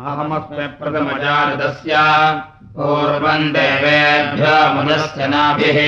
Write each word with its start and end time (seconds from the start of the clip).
अहमस्मै 0.00 0.66
प्रथमजातस्य 0.66 1.92
पूर्वम् 2.76 3.52
देवेभ्यो 3.52 4.74
मुदस्य 4.74 5.26
नाभिः। 5.26 5.78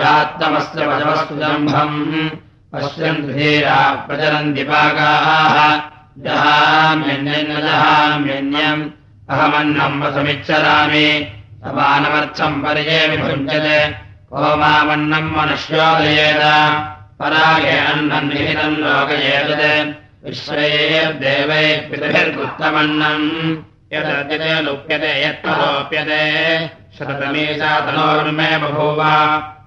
यात्तमस्य 0.00 0.86
वजवस्तु 0.86 1.34
जम्भम्। 1.36 2.28
पश्यन्तु 2.72 3.32
धीरा 3.32 4.06
प्रचलन्ति 4.06 4.62
पाकाः 4.62 5.56
जहाम्यन्यम् 6.18 7.22
अहमन्नम् 9.30 10.02
वसमिच्छरामि 10.02 11.40
समानमर्थम् 11.64 12.62
पर्ये 12.62 13.08
विभुञ्जते 13.08 13.88
मामन्नम् 14.32 15.36
मनुष्योदयेत। 15.36 16.42
परागे 17.20 17.78
अन्नम् 17.78 18.28
निहितम् 18.28 18.76
लोकयेतत्। 18.76 20.26
विश्वैर्देवैः 20.26 21.90
पितभिर्गुप्तमन्नम्। 21.90 23.56
यदर्जते 23.92 24.62
लुप्यते 24.62 25.26
यत्तलोप्यते। 25.26 26.22
शततमीशा 26.98 27.80
तनोर्मे 27.80 28.58
बभूव। 28.58 29.02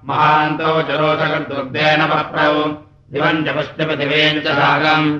महान्तो 0.04 0.82
चरोषकर्दुर्गेण 0.82 2.06
पप्रौ। 2.06 2.52
दिवम् 3.12 3.44
च 3.46 3.48
पुष्टपृथिवीम् 3.48 4.40
च 4.40 4.46
सागम्। 4.46 5.18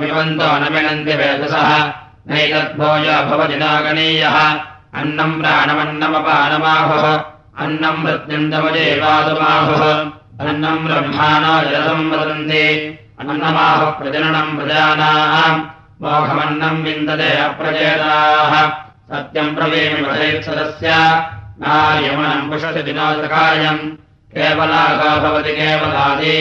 पिबन्तो 0.00 0.58
न 0.58 0.74
विनन्ति 0.74 1.16
वेदसः। 1.16 1.86
नैतद्भोज 2.28 3.30
भवति 3.30 3.56
नागणीयः 3.56 4.73
अन्नम् 5.00 5.38
प्राणमन्नमपानमाहुः 5.40 7.06
अन्नम् 7.62 8.02
मृत्युञ्जमजेवादुमाहुः 8.04 9.84
अन्नम् 10.44 10.84
ब्रह्माणो 10.86 11.54
जलम् 11.70 12.10
वदन्ति 12.12 12.64
अन्नमाहुः 13.20 13.90
प्रजननम् 13.98 14.56
प्रजानाम् 14.58 15.60
मोघमन्नम् 16.02 16.82
विन्दते 16.86 17.30
अप्रचेताः 17.46 18.54
सत्यम् 19.10 19.54
प्रवीमि 19.56 20.00
वधैत्सदस्य 20.08 20.90
नार्यमनम् 21.64 22.50
केवलाको 24.34 25.10
भवति 25.24 25.52
केवलादि 25.58 26.38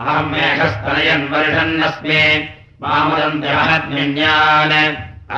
अहम् 0.00 0.30
मेघस्तनयन् 0.32 1.30
वर्षन्नस्मि 1.32 2.22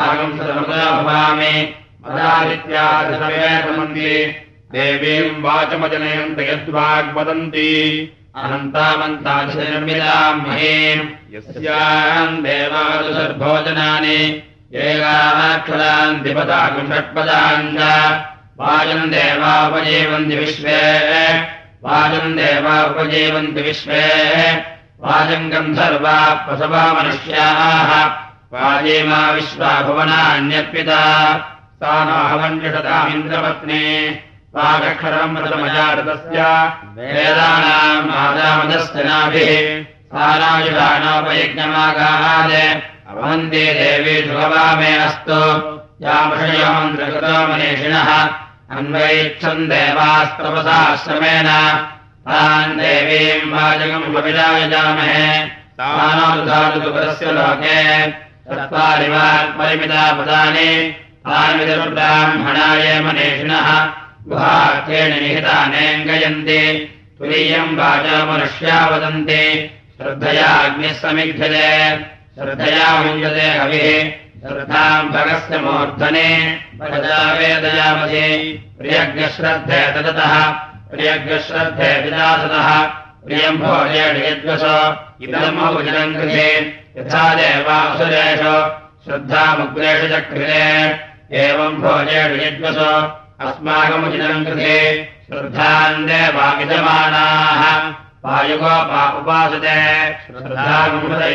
आगम् 0.03 0.37
सदमुदा 0.39 0.85
भवामि 1.03 1.55
मदादित्यादिसमेतमन्ति 2.07 4.35
देवीम् 4.73 5.43
वाचमजनयन्त 5.43 6.39
यद्वाग्वदन्ति 6.39 7.73
अनन्तामन्तादिशनिर्मिताम् 8.37 10.47
महीम् 10.47 11.35
यस्याम् 11.35 12.43
दिपदाकम् 16.23 16.93
षट्पदाम् 16.93 17.77
च। 17.77 17.79
वाजम् 18.61 19.11
देवापजीवन्ति 19.11 20.37
विश्वे। 20.37 20.81
वाजम् 21.85 22.37
देवापजीवन्ति 22.37 23.63
विश्वे। 23.63 24.05
वाजम् 25.01 25.51
गन्धर्वा 25.51 26.35
प्रसवा 26.35 26.93
मनुष्याः। 26.93 28.11
वाजेमा 28.53 29.31
विश्वा 29.31 29.83
भुवनान्यर्पिता 29.83 31.35
सा 31.83 31.95
नाहवन्यषतामिन्द्रपत्नी 32.09 33.85
वागक्षरम् 34.55 35.35
प्रथमजातस्य 35.37 36.39
वेदानाम् 36.97 38.13
आदामदस्य 38.19 38.99
नाभिः 39.09 39.51
सारायुधानोपयज्ञमागाहाद 40.13 42.53
अवन्ते 43.11 43.65
देवीषु 43.81 44.35
भवामे 44.39 44.93
अस्तु 45.09 45.41
यामषयोमन्त्रकृतो 46.07 47.35
मनीषिणः 47.51 48.11
अन्वैच्छन् 48.79 49.69
देवास्तपसाश्रमेण 49.75 51.49
तान् 52.31 52.79
देवीम् 52.85 53.53
वाजगम् 53.59 54.11
अभिरायजामहे 54.23 55.29
तानानुधातुपरस्य 55.79 57.27
लोके 57.39 57.79
चत्वारि 58.47 59.09
वाक्परिमिता 59.15 60.05
पदानि 60.19 60.71
तान्विदुर्ब्राह्मणाय 61.23 63.01
मनीषिणः। 63.01 63.87
गुहाख्येण 64.29 65.21
निहितानेऽङ्गयन्ति। 65.21 66.63
तुरीयम् 67.19 67.79
वाचा 67.79 68.25
मनुष्या 68.25 68.87
वदन्ति। 68.87 69.71
श्रद्धया 69.97 70.47
अग्निः 70.47 70.93
समिद्धते 70.93 71.99
श्रद्धया 72.35 73.03
मुञ्जते 73.03 73.59
हविः। 73.59 74.11
श्रद्धाम् 74.49 75.09
भगस्य 75.09 75.59
मूर्धने। 75.59 76.61
वेदयामधि। 77.39 78.29
प्रियज्ञश्रद्धे 78.79 79.93
तदतः 79.93 80.51
प्रियज्ञश्रद्धे 80.91 82.03
विदासतः 82.03 82.83
प्रियम् 83.27 83.59
भोजेण 83.59 84.17
यद्वस 84.17 84.63
इदमौजनम् 85.23 86.15
कृते। 86.15 86.79
यथा 86.99 87.35
देवासुरेषु। 87.35 88.83
श्रद्धामुग्रेषु 89.05 90.09
चक्रिते 90.09 91.12
एवम् 91.35 91.77
भोजेण 91.77 92.41
यद्वस 92.41 92.77
अस्माकमुचितम् 93.41 94.45
कृते 94.45 95.05
श्रद्धान् 95.05 96.07
देवाविदमानाः 96.07 97.63
वायुगोपा 98.25 99.19
उपासते। 99.19 100.13
श्रद्धामुदय्याहूत्या 100.13 101.27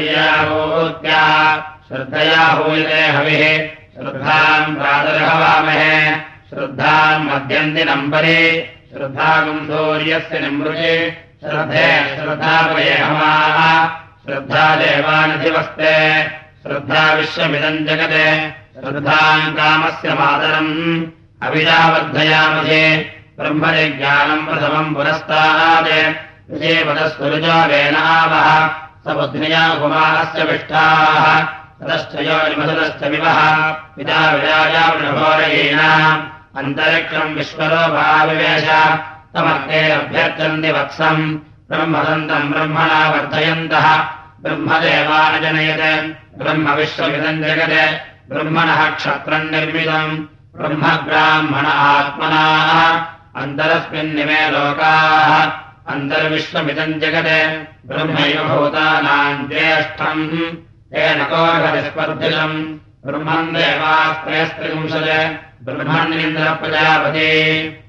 श्रद्धया 1.88 2.42
हूयते 2.42 3.02
हविः। 3.02 3.68
श्रद्धाम् 3.68 4.76
प्रातरहवामहे 4.76 6.12
श्रद्धाम् 6.50 7.26
मध्यन्ति 7.26 7.84
नम्बरे। 7.84 8.76
श्रद्धागम् 8.92 9.66
सूर्यस्य 9.66 10.40
निमृजे। 10.40 11.24
श्रद्धे 11.42 12.16
श्रद्धापये 12.16 12.98
हमाः। 12.98 13.88
श्रद्धा 14.26 14.76
देवानधिवस्ते। 14.76 16.24
श्रद्धा 16.64 17.14
विश्वमिदम् 17.14 17.86
जगते। 17.86 18.67
श्रद्धाम् 18.78 19.54
कामस्य 19.54 20.14
मातरम् 20.14 21.04
अभिजावर्धयामहे। 21.48 22.98
ब्रह्मज्ञानम् 23.40 24.48
प्रथमम् 24.48 24.96
पुरस्तात्। 24.96 26.16
विजयपदस्वरुजो 26.52 27.68
वेनावः 27.68 28.68
स 29.04 29.16
बुद्ध्या 29.16 29.76
कुमारस्य 29.76 30.44
पिता 33.98 34.32
विराजावृभोरयेण 34.32 35.80
अन्तरिक्षम् 36.58 37.36
विश्वरोभाविवेश 37.36 38.70
तमर्थे 39.34 39.92
अभ्यर्थन्ति 39.92 40.72
वत्सम्। 40.72 41.36
ब्रह्मदन्तम् 41.70 42.52
ब्रह्मणा 42.52 43.10
वर्धयन्तः। 43.10 43.98
ब्रह्मदेवानजनयत्। 44.44 46.40
ब्रह्म 46.42 46.72
विश्वमिदम् 46.72 47.44
जगत् 47.44 48.07
ब्रह्मणः 48.30 48.90
क्षत्रम् 48.90 49.52
निर्मितम्। 49.52 50.26
ब्रह्मब्राह्मण 50.56 51.66
आत्मनाः। 51.66 53.42
अन्तरस्मिन्निमे 53.42 54.50
लोकाः। 54.50 55.52
अन्तर्विश्वमिदम् 55.94 56.94
जगत्। 56.94 57.88
ब्रह्मैव 57.88 58.44
भूतानाम् 58.44 59.48
ज्येष्ठम्। 59.48 60.56
तेन 60.94 61.24
कोर्हस्पर्धिलम् 61.24 62.78
ब्रह्मम् 63.06 63.56
देवास्त्रयस्त्रिंशत् 63.56 65.66
ब्रह्मण्येन्द्रप्रजापते 65.66 67.30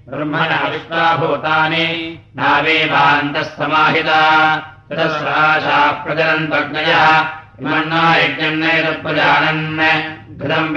ब्रह्मण 0.08 0.70
विश्वाभूतानि 0.70 2.18
नावेवान्तः 2.36 3.42
समाहिता। 3.42 4.56
ततस्राशा 4.56 5.92
प्रजनन्तज्ञयः 5.92 7.37
नैतत्प्रजानन् 7.60 9.62
घृतम् 10.38 10.74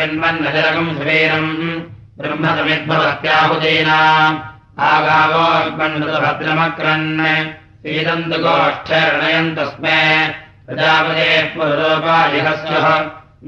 प्रजापते 10.65 11.29
पुरोपायहस्यः 11.53 12.87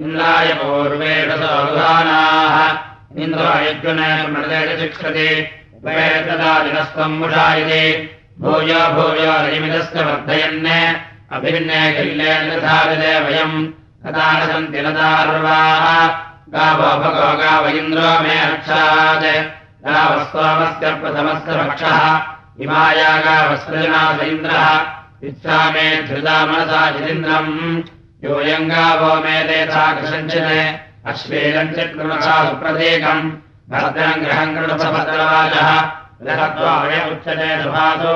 इन्द्राय 0.03 0.49
पूर्वेषसौधानाः 0.53 2.55
इन्द्रायज्ञनमृतेशिक्षति 3.23 5.29
उपवेतदादिनस्तम् 5.75 7.17
मुषायते। 7.19 7.83
भूयो 8.39 8.81
भूयो 8.95 9.33
रयमिदस्य 9.45 9.99
वर्धयन् 10.03 10.67
अभिन्ने 11.35 11.81
धारिते 12.67 13.13
वयम् 13.25 13.57
तथा 14.05 14.27
न 14.37 14.39
सन्ति 14.51 14.79
नदार्वाः 14.85 15.85
गावो 16.53 16.89
भगो 17.03 17.29
गाव 17.41 17.63
इन्द्रो 17.77 18.09
मे 18.23 18.37
रक्षात्। 18.53 19.25
रामस्वामस्य 19.85 20.89
प्रथमस्य 20.99 21.53
भक्षः 21.59 22.03
इमायागावस्त्रजनाथेन्द्रः 22.63 24.67
इच्छामे 25.27 25.87
धृता 26.07 26.35
मनसा 26.49 26.81
जितेन्द्रम् 26.91 27.51
योऽयङ्गावो 28.25 29.11
मे 29.23 29.37
तेथा 29.49 29.85
कथञ्चित् 29.97 30.77
अश्वेलञ्चित् 31.11 31.93
कृणसा 31.95 32.35
सुप्रतीकम् 32.49 33.31
भद्रम् 33.71 34.21
ग्रहम् 34.23 34.53
कृणसभद्रवाचः 34.55 35.69
उच्यते 37.11 37.49
सुभासो 37.63 38.15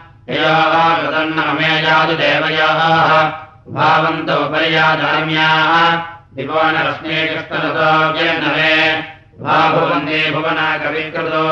ययोः 0.29 0.73
कृतन्नमे 0.95 1.81
जातु 1.81 2.13
देवयोः 2.13 2.81
भावन्तौ 3.75 4.35
भुवना 10.33 10.77
कविकृतो। 10.77 11.45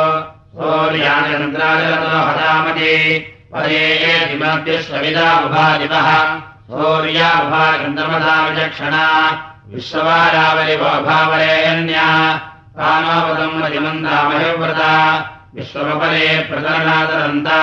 सौर्यानन्द्राजरतो 0.55 2.17
हदामति 2.27 2.93
पदे 3.53 3.85
दिमद्यश्वविदा 4.25 5.27
उभादिवः 5.39 6.09
सौर्याभागन्धमधा 6.69 8.35
विचक्षणा। 8.47 9.05
विश्ववारावलिवो 9.73 10.91
भावरेयन्या 11.07 12.07
कानोपदम् 12.77 13.61
मतिमन्दामहिव्रता 13.61 14.93
विश्वमपरे 15.55 16.27
प्रकरणादरन्ता 16.49 17.59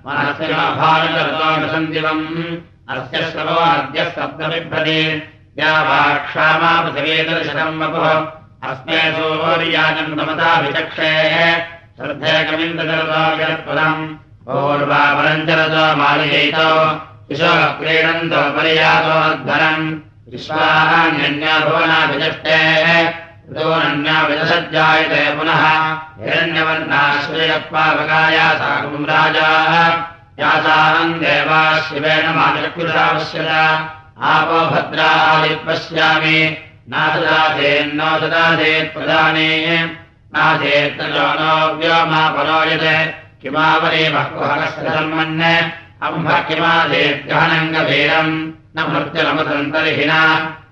मनस्य 0.07 0.55
भानुकरतोऽसन्दिवम् 0.79 2.25
अस्य 2.93 3.19
श्रवो 3.31 3.55
अद्य 3.55 3.99
सप्तमिभ्रति 4.17 5.03
या 5.59 5.73
वा 5.83 6.01
क्षामापसवेदर्शनम् 6.27 7.79
वपुः। 7.81 8.09
अस्मे 8.71 9.01
सूर्याचन्द्रमता 9.17 10.51
विचक्षेः। 10.61 11.37
श्रद्धेकमिन्द्रजरतो 11.99 13.23
विरत्पदम् 13.37 14.03
पूर्वापरञ्चरतो 14.49 15.85
मालियैतो 16.01 16.71
विशोक्रीडन्तो 17.29 18.41
पर्यातोऽध्वरम् 18.57 19.87
विश्वाहान्यन्याभुवनाभिचष्टेः 20.33 22.89
ृतोनन्याविदसज्जायते 23.49 25.37
पुनः। 25.37 25.97
हिरण्यवर्णाश्रयपावकाया 26.21 28.55
साकम् 28.55 29.07
राजाः। 29.07 30.03
यासाहम् 30.39 31.15
देवा 31.15 31.79
शिवेन 31.79 32.35
माचकृशावश्यत 32.35 33.49
आपो 34.23 34.71
भद्रादिपश्यामि। 34.71 36.57
नासदाधेन्नो 36.89 38.19
ददाधेत् 38.19 38.95
प्रदाने 38.95 39.91
नाधेत्तजो 40.35 41.07
नो 41.11 41.75
व्योमा 41.75 42.29
परोयते। 42.29 43.15
किमावरे 43.43 44.11
बह्वहकस्य 44.11 44.83
धर्मन् 44.83 45.71
अम्भ 46.03 46.45
किमाधेद्गहनम् 46.49 47.75
गभीरम् 47.75 48.53
न 48.77 48.79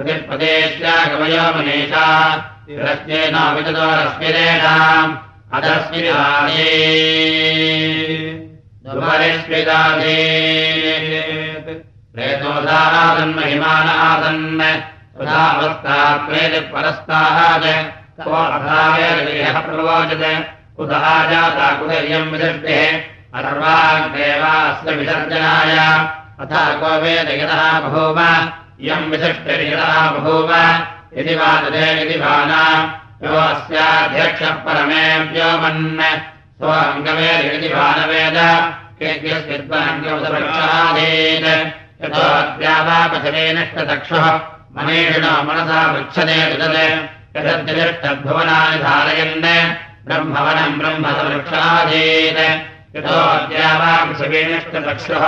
ऋतिपदेत्यागमयो 0.00 1.46
मनीषा 1.54 2.06
रत्नेनाविदोरस्मिरेणाम् 2.70 5.16
अधस्मिरादे 5.54 6.64
दुपरिस्मिदादे 8.84 10.18
प्रेतोदादन्महिमान 12.14 13.88
आसन् 13.88 14.60
उदावस्तात्वेति 15.20 16.60
परस्ताः 16.60 17.38
को 18.24 18.30
अथायः 18.30 19.60
कुतः 20.76 21.30
जाता 21.30 21.66
कुतर्यम् 21.78 22.30
विदृष्टिः। 22.30 23.00
अथर्वाग्देवा 23.34 24.82
विसर्जनाय। 24.86 25.76
अथा 26.40 26.74
को 26.74 27.00
वेदयतः 27.00 27.80
बभूव। 27.80 28.18
इयम् 28.80 29.10
विशिष्टिर्यदा 29.10 29.88
बभूव 30.12 30.50
इति 31.20 31.34
वा 31.40 31.50
ददे 31.62 31.86
इति 32.02 32.16
भाना 32.24 32.62
यो 33.22 33.32
अस्याध्यक्षः 33.52 34.54
परमे 34.64 35.04
व्योमन् 35.32 35.84
स्वङ्गवेदिति 36.58 37.68
भानवेद 37.74 38.38
केभ्यस्विद्वङ्गवदवृक्षाधीत् 38.98 41.48
यतो 42.02 42.22
अद्यावापथमेनिष्टचक्षुः 42.40 44.26
मनीषिणो 44.76 45.32
मनसा 45.48 45.80
यदद्यतिष्ठद्भुवनानि 47.36 48.76
धारयन्। 48.84 49.46
ब्रह्मवनम् 50.06 50.78
ब्रह्मसवृक्षाधीत् 50.80 52.42
यतो 52.96 53.16
अद्यावापथमेनिष्टचक्षुः 53.36 55.24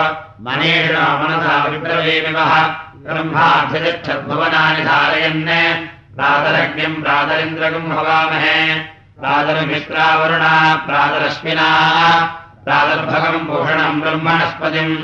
मनीषिणो 0.46 1.06
मनसा 1.20 1.54
विप्रवेमिवः 1.70 2.52
ब्रह्माध्यतिष्ठद्भुवनानि 3.06 4.82
धारयन् 4.90 5.48
प्रातरज्ञम् 6.16 7.00
प्रातरिन्द्रगम् 7.04 7.94
हवामहे 7.96 8.58
प्रातरमिश्रावरुणा 9.20 10.52
प्रातरश्विना 10.86 11.68
प्रातर्भगम् 12.66 13.46
भूषणम् 13.48 14.00
ब्रह्मणस्पतिम् 14.02 14.94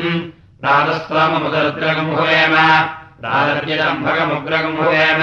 प्रातःस्वाममुदरुद्रगम् 0.62 2.14
भुवेम 2.16 2.54
भगमुग्रगम् 4.06 4.78
भुवेम 4.80 5.22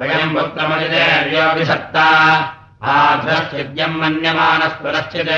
वयम् 0.00 0.34
पुत्रमजितेर्योऽभिषत्ता 0.34 2.06
आध्रश्चिद्यम् 2.96 3.98
मन्यमानस्पुरश्चित् 4.02 5.34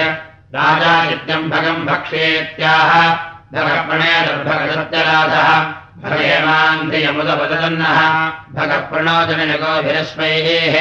राजा 0.59 0.93
चिद्यम् 1.11 1.51
भगम् 1.55 1.87
भक्षेत्याह 1.87 2.93
भगप्रणेदर्भगसत्यराधः 3.55 5.49
भगेमान्धियमुदवदन्नः 6.05 7.99
भगप्रणोदनजगोभिरश्वैः 8.29 10.75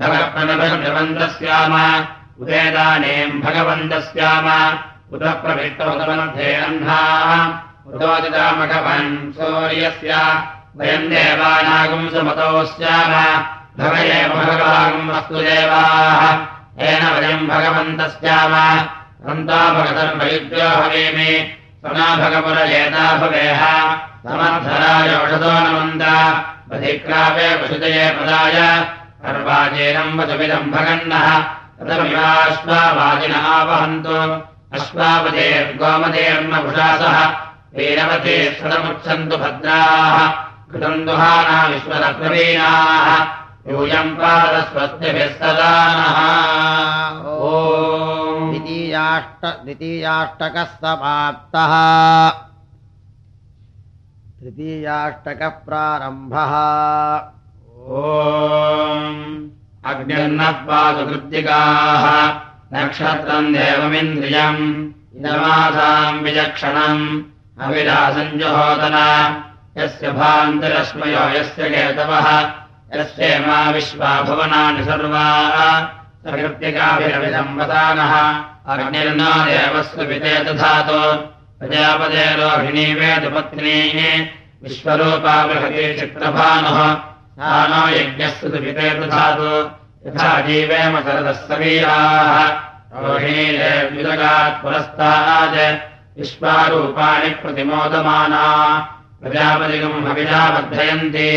भगप्रणभगवन्तस्याम 0.00 2.04
उदेदानेम् 2.40 3.40
भगवन्तस्याम। 3.40 4.78
उत 5.12 5.22
प्रविष्टमुदमध्ये 5.22 6.54
अह्नाः 6.54 7.90
उदोदितामघवन् 7.90 9.32
सूर्यस्य। 9.32 10.42
वयम् 10.76 11.08
देवानागम् 11.08 12.10
सुमतो 12.10 12.64
स्याम 12.64 13.44
भगये 13.78 14.28
भगवागम् 14.28 15.10
वस्तु 15.10 15.34
देवाः। 15.34 16.36
येन 16.82 17.06
वयम् 17.06 17.48
भगवन्तस्याम। 17.48 18.84
सन्ता 19.24 19.72
भगतर्वैद्यो 19.72 20.82
भवेमि। 20.82 21.54
सना 21.82 22.16
भगपुरजेता 22.16 23.16
भवेह 23.16 23.62
समर्थराय 24.22 25.10
औषधो 25.16 25.50
नमन्द 25.64 26.04
अधिक्रापे 26.74 27.48
पशुदये 27.58 28.06
पदाय 28.16 28.56
सर्वाजेनम् 29.22 30.16
वचमिदम् 30.18 30.72
भगन्नः। 30.74 31.28
तदमिवाश्वावाजिनः 31.78 33.46
वहन्तु 33.68 34.16
अश्वापदेर्गोमदेर्नभुषासः 34.76 37.16
वीरवते 37.76 38.36
सदमुच्छन्तु 38.58 39.36
भद्राः। 39.42 40.16
कृतम् 40.70 41.04
दुहाना 41.06 41.58
विश्वरप्रवीणाः 41.68 43.08
यूयम् 43.70 44.16
पादस्वस्तिभिः 44.18 45.30
सदा 45.38 45.74
नः 45.98 46.18
ओ 47.28 47.30
द्वितीयाष्ट 48.50 49.42
द्वितीयाष्टकः 49.64 50.70
समाप्तः 50.82 51.72
तृतीयाष्टकः 54.42 55.48
प्रारम्भः 55.48 56.52
अग्निर्नः 59.90 60.52
पातु 60.52 61.06
कृत्तिकाः 61.06 62.28
नक्षत्रम् 62.72 63.54
देवमिन्द्रियम्। 63.54 64.88
इदमासाम् 65.16 66.20
विचक्षणम्। 66.20 67.22
अविरासञ्जुहोदन 67.60 68.96
यस्य 69.76 70.10
भान्तरश्मयो 70.10 71.38
यस्य 71.38 71.70
केतवः। 71.70 72.52
यस्य 72.96 73.38
मा 73.38 73.70
विश्वा 73.70 74.22
भुवनानि 74.22 74.84
सर्वाः। 74.84 75.82
सकृत्तिकाभिरविसंवदानः 76.24 78.14
अग्निर्नो 78.66 79.44
देवस्य 79.44 80.04
विते 80.04 80.44
दधातु 80.44 81.37
प्रजापते 81.60 82.24
रोहिणी 82.36 82.94
वेदपत्नीः 82.94 84.26
विश्वरूपा 84.62 85.46
बृहति 85.46 85.96
चित्रभानुः 86.00 86.94
सा 87.38 87.66
नो 87.66 87.88
यज्ञस्य 87.88 88.48
विश्वारूपाणि 96.18 97.30
प्रतिमोदमाना। 97.30 98.44
प्रजापतिगम् 99.22 100.06
हविषा 100.08 100.48
वर्धयन्ति 100.48 101.32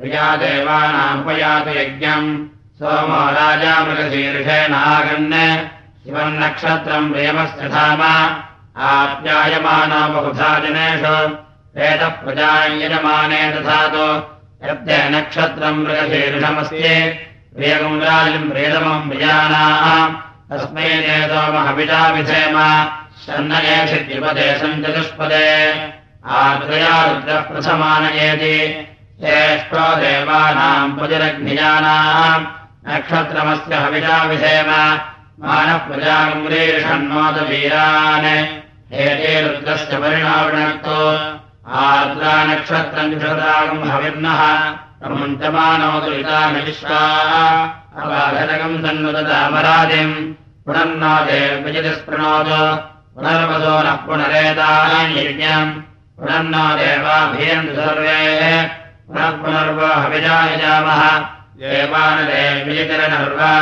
प्रिया 0.00 0.36
देवानामुपयातु 0.36 1.70
यज्ञम्। 1.70 2.46
सोमो 2.78 3.22
राजा 3.30 3.74
मृगशीर्षेणागन् 3.84 5.32
शिवम् 6.04 6.38
नक्षत्रम् 6.38 7.12
प्रेमस्य 7.12 7.68
धाम 7.68 8.02
आप्यायमानो 8.74 10.00
बहुधा 10.14 10.48
जनेषु 10.62 11.16
वेदः 11.78 12.14
प्रजायजमाने 12.22 13.42
दधातु 13.54 14.06
यद्य 14.66 14.96
नक्षत्रम् 15.14 15.78
मृगशीर्षमस्ति 15.84 16.82
राजम् 17.58 18.50
प्रियतमम् 18.50 19.08
प्रियाणाः 19.10 19.84
तस्मै 20.50 20.88
ते 21.04 21.18
सोमहविषा 21.30 22.00
विधेम 22.14 22.58
शन्नयेषिद्युपदेशम् 23.24 24.82
चतुष्पदे 24.84 25.46
आदृया 26.42 26.94
रुद्रः 27.12 27.40
प्रथमानयेति 27.48 28.58
श्रेष्ठो 29.22 29.86
देवानाम् 30.02 30.98
पुजरग्निजानाम् 30.98 32.46
नक्षत्रमस्य 32.90 33.74
हविषा 33.84 34.22
विधेम 34.30 34.70
मानः 35.42 35.78
प्रजागम्रीषण्मोदवीरान् 35.86 38.26
हेते 38.94 39.32
रुद्रस्य 39.42 39.94
परिणावृणक्तो 40.02 40.98
आर्द्रा 41.84 42.34
नक्षत्रम् 42.48 43.14
विश्वाघटकम् 46.66 48.82
सन्नुदतामरादिम् 48.84 50.14
पुनर्नो 50.66 51.12
देव्यजतिस्पृणोतु 51.30 52.60
पुनर्वसो 53.14 53.74
नः 53.86 53.98
पुनरेतायज्ञम् 54.06 55.74
पुनर्नो 56.18 56.64
देवाभियन्तु 56.78 57.72
सर्वे। 57.80 58.20
पुनः 59.08 59.28
पुनर्वो 59.42 59.88
हविजायजामः 60.02 61.02
देवानदेव्यजतिरनर्वा 61.58 63.52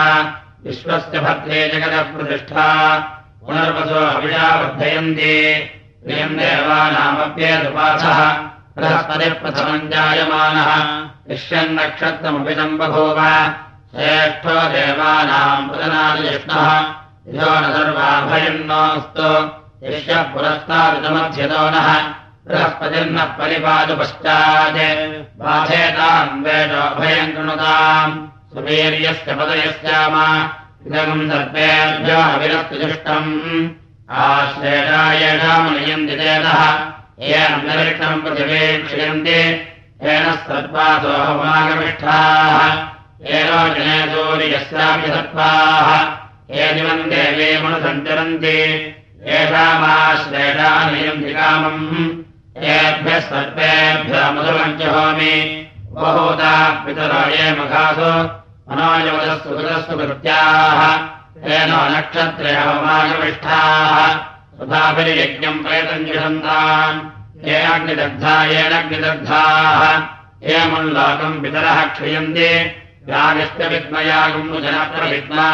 विश्वस्य 0.66 1.18
भद्रे 1.18 1.68
जगतः 1.68 2.02
प्रतिष्ठा। 2.02 2.98
पुनर्वसो 3.46 3.94
वर्धयन्ति 3.94 5.70
देवानामप्येदुपासः 6.06 8.36
बृहस्पतिप्रथमम् 8.76 9.88
जायमानः 9.88 11.06
यश्यन्नक्षत्रमपि 11.30 12.54
सम्बभूव 12.54 13.44
श्रेष्ठो 13.94 14.50
देवानाम् 14.50 15.68
प्रदनादिष्णः 15.68 16.94
यो 17.28 17.60
न 17.60 17.72
सर्वाभयन्नोऽस्तु। 17.72 19.50
यश्यः 19.86 20.22
पुरस्तादमध्यतो 20.22 21.70
नः। 21.70 21.98
बृहस्पतिर्नः 22.46 23.24
परिपातु 23.24 23.96
पश्चात् 23.96 25.38
बाधेताम् 25.38 26.44
वेदोभयम् 26.44 27.32
कृणुताम् 27.32 28.28
सुवीर्यस्य 28.52 29.34
चेतः 36.08 36.92
येन 37.20 37.66
निरीक्षणम् 37.66 38.22
प्रतिवेक्षयन्ति। 38.22 39.66
येन 40.02 40.32
सर्वासोहमागमिष्ठाः 40.32 42.86
येनो 43.30 43.74
जने 43.74 44.06
सूर्यस्यापि 44.06 45.08
सर्वाः 45.08 46.56
ये 46.56 46.72
दिवम् 46.72 47.10
देवे 47.10 47.62
मनुसञ्चरन्ति। 47.62 48.58
येषामाश्रेषानयन्ति 49.26 51.32
कामम्। 51.32 52.64
येभ्यः 52.64 53.20
सर्वेभ्यः 53.20 54.30
मधुरम् 54.30 54.78
च 54.78 54.82
होमि। 54.82 55.66
बहुधा 55.88 56.70
पितरो 56.70 57.30
ये 57.30 57.52
मघासु 57.52 58.41
मनोजवदस्तु 58.69 59.49
कृतस्तु 59.57 59.93
कृत्याः 59.99 60.79
येनो 61.49 61.79
नक्षत्रे 61.93 62.53
होमागमिष्ठाः 62.65 63.97
तथाभिर्यज्ञम् 64.59 65.63
प्रेतम् 65.65 66.05
जिषन्ताम् 66.07 66.99
येनाग्निदग्धा 67.49 68.33
येनाग्निदग्धाः 68.53 69.81
एमल्लोकम् 70.57 71.41
पितरः 71.41 71.79
क्षयन्ति 71.95 72.51
यागश्चविद्मयागम् 73.13 74.53
जनप्रविद्मा 74.65 75.49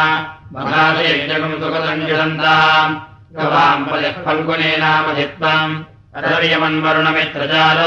महायज्ञकम् 0.54 1.58
सुगतम् 1.62 2.06
जिषन्ताम् 2.08 2.92
गवाम् 3.36 3.86
पदः 3.90 4.16
फल्गुने 4.24 4.72
नामधित्वम् 4.82 5.74
अधर्यमन्वरुणमित्रचार 6.18 7.78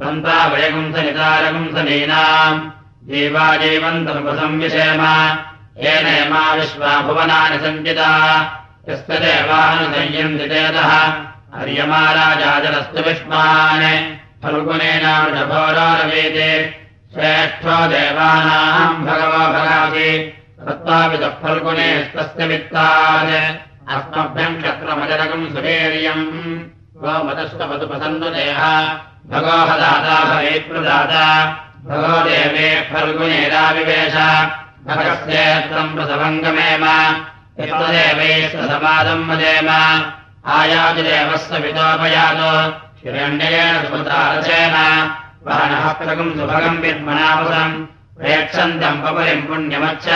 सन्तावयगुंसनितारगुंसनीनाम् 0.00 2.60
जीवाजीवन्तमुपसंविषेम 3.09 5.01
येन 5.77 6.33
मा 6.33 6.53
विश्वा 6.53 7.01
भुवनानि 7.01 7.57
सञ्चिता 7.57 8.09
यस्य 8.89 9.19
देवानुसंयन्ति 9.19 10.49
चेतः। 10.49 11.13
हर्यमाराजाजलस्तु 11.59 13.09
विष्मान्। 13.09 14.15
फल्गुनेनावृषभोरारवेते 14.43 16.79
श्रेष्ठो 17.13 17.87
देवानाम् 17.87 19.05
भगवो 19.05 19.27
भगासि। 19.27 20.37
तत्त्वापि 20.67 21.17
तः 21.17 21.27
फल्गुने 21.27 22.03
स्तस्य 22.03 22.47
वित्तात् 22.47 23.89
अस्मभ्यम् 23.89 24.61
क्षत्रमजरकम् 24.61 25.49
सुवीर्यम् 25.49 26.59
गोमतस्तपदुपसन्नुदेह 27.01 28.93
भगोहदाता 29.27 30.23
भवेत्प्रदाता 30.23 31.45
भगो 31.45 31.70
देवे 31.89 32.89
फल्गुनेराविवेश 32.91 34.13
भगस्येत्रम् 34.87 35.95
प्रसभङ्गमेम 35.95 36.85
यत्तदेवैः 37.59 38.49
समादम् 38.49 39.29
वदेम। 39.29 39.69
आयातिदेवस्य 40.45 41.59
वितोपयात्। 41.59 42.71
हिरण्येन 43.05 43.81
सुतारसेन 43.83 44.75
वानहस्तकम् 45.47 46.35
सुभगम् 46.35 46.79
विद्मनापदम् 46.79 47.85
प्रेक्षन्तम् 48.17 49.01
पपरिम् 49.03 49.47
पुण्यमच्च। 49.47 50.07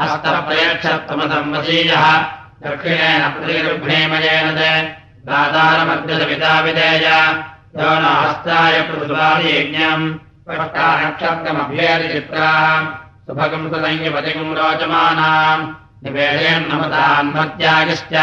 हस्तः 0.00 0.40
प्रेक्षत्वमतम् 0.40 1.52
वसीयः 1.54 2.18
दक्षिणेन 2.62 3.30
प्रतिगृह्णेमयेन 3.30 4.54
च 4.54 4.82
दातारमग्रसपिता 5.26 6.60
विधेय। 6.60 7.06
यो 7.76 8.00
न 8.00 8.04
हस्ताय 8.04 8.82
पृथुवादियज्ञम् 8.82 10.14
सुदङ्गिपतिकम् 13.70 14.56
रोचमानाम् 14.56 15.72
निवेदयन्नमतान्मत्यागश्च 16.04 18.14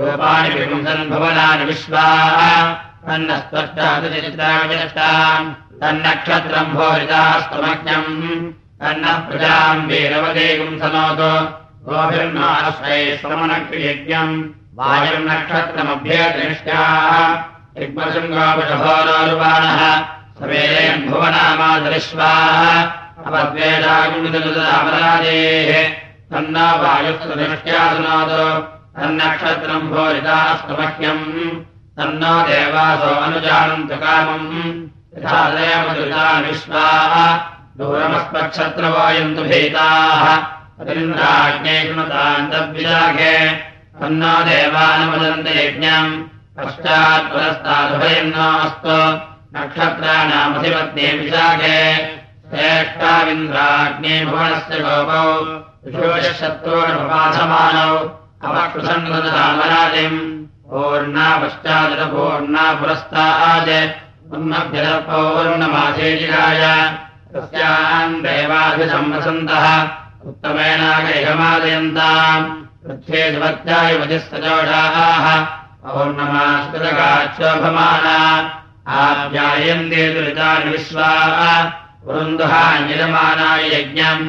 रूपाणि 0.00 0.48
विपुंसन् 0.48 1.10
भवनानि 1.10 1.64
विश्वाः। 1.64 2.74
तन्नस्त्वष्टाम् 3.08 5.54
तन्नक्षत्रम् 5.80 6.74
भोरितास्तमज्ञम् 6.74 8.52
तन्नः 8.80 9.18
प्रजाम् 9.18 9.86
वीरवदेगम् 9.86 10.78
सनोतु। 10.78 11.32
गोभिर्नाश्रये 11.88 13.16
श्रमणक्रियज्ञम्। 13.16 14.44
वायुम् 14.74 15.28
सवेरेन् 20.38 21.10
भुवनामादरिश्वाः 21.10 22.60
अपद्वेदागुणितमराजेः 23.26 25.70
तन्ना 26.30 26.66
वायुस्तदृष्ट्यासुनाद 26.74 28.32
तन्नक्षत्रम् 28.96 29.88
भोरितास्तमह्यम् 29.88 31.26
तन्नो 31.96 32.34
देवासो 32.48 33.10
अनुजानन्तु 33.26 33.96
कामम्। 33.96 34.86
यथा 35.18 35.42
देवदृता 35.50 36.38
विश्वाः 36.38 37.14
दूरमस्मक्षत्रवायन्तु 37.78 39.42
भीताः। 39.42 40.22
कृणतान्तव्याघे 41.66 43.36
तन्नो 44.00 44.34
देवानुमदन्त 44.44 45.48
यज्ञम्। 45.48 46.24
पश्चात् 46.56 47.30
पुरस्तादुभयन्नास्तु 47.32 49.27
नक्षत्राणामधिपत्ने 49.54 51.06
विशाखे 51.18 51.78
श्रेष्ठाविन्द्राग्ने 52.50 54.14
भुवनस्य 54.24 54.74
गोपौ 54.84 55.28
शत्रूणपाधमानौ 56.40 57.92
अवकृसन्नमराजिम् 58.48 60.20
पूर्णा 60.70 61.28
पश्चादपूर्णा 61.42 62.64
पुरस्ताद् 62.80 63.72
उन्नभ्यपौर्णमासेचिकाय 64.36 66.62
तस्याम् 67.32 68.20
देवाभिसंवसन्तः 68.24 69.66
उत्तमेनागैहमादयन्ताम् 70.28 72.46
पृथ्वे 72.84 73.22
सुभत्याय 73.32 73.90
वधिस्तजोषाः 73.98 75.26
पौर्णमास्कृतगाक्षोभमाना 75.84 78.16
आप्यायन्ते 78.96 80.02
दुरितानि 80.14 80.68
विश्वाः 80.70 81.38
पुरुन्दुहाञ्जलमानाय 82.04 83.62
यज्ञम् 83.74 84.26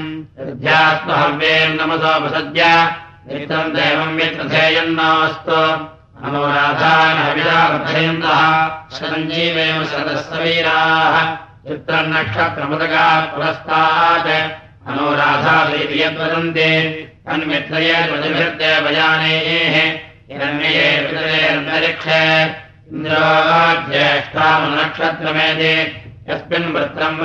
नमसोपसद्य 1.80 2.62
नित्यम् 3.28 3.74
देवम् 3.76 4.20
यत्रथेयन्नास्तु 4.22 5.60
अनोराधानविरावर्धयन्तः 6.26 8.42
सञ्जीवेव 8.98 9.80
सदस्तवीराः 9.92 11.16
चित्रम् 11.68 12.12
नक्षत्रमुदगा 12.14 13.08
पुरस्तात्। 13.32 14.32
वितरेऽन्तरिक्षे 21.08 22.24
इन्द्रोज्येष्ठामनक्षत्रमेदे 22.94 25.74
यस्मिन् 26.30 26.74
वृत्रम् 26.74 27.20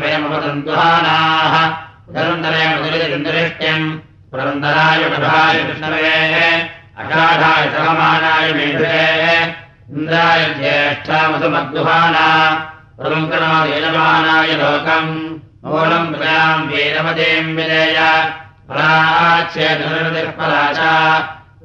वयमवदन्तुहानाः। 0.00 1.54
निरन्तरेण 2.14 2.70
दुरितरिन्द्रिष्ट्यम् 2.82 3.86
पुरन्दराय 4.30 5.02
प्रभाय 5.08 5.62
विष्णवेः। 5.62 6.34
अषाढाय 6.98 7.70
सहमानाय 7.70 8.52
मेधुरेः। 8.52 9.54
इन्द्राय 9.90 10.54
ज्येष्ठामसुमद्दुहाना 10.54 12.26
प्रमुखनायजमानाय 13.00 14.46
लोकम्। 14.46 15.38
मूलम् 15.64 16.14
वीरमतीम् 16.66 17.56
विजय। 17.56 17.98
पराच्छेदनिर्पराचा 18.68 20.92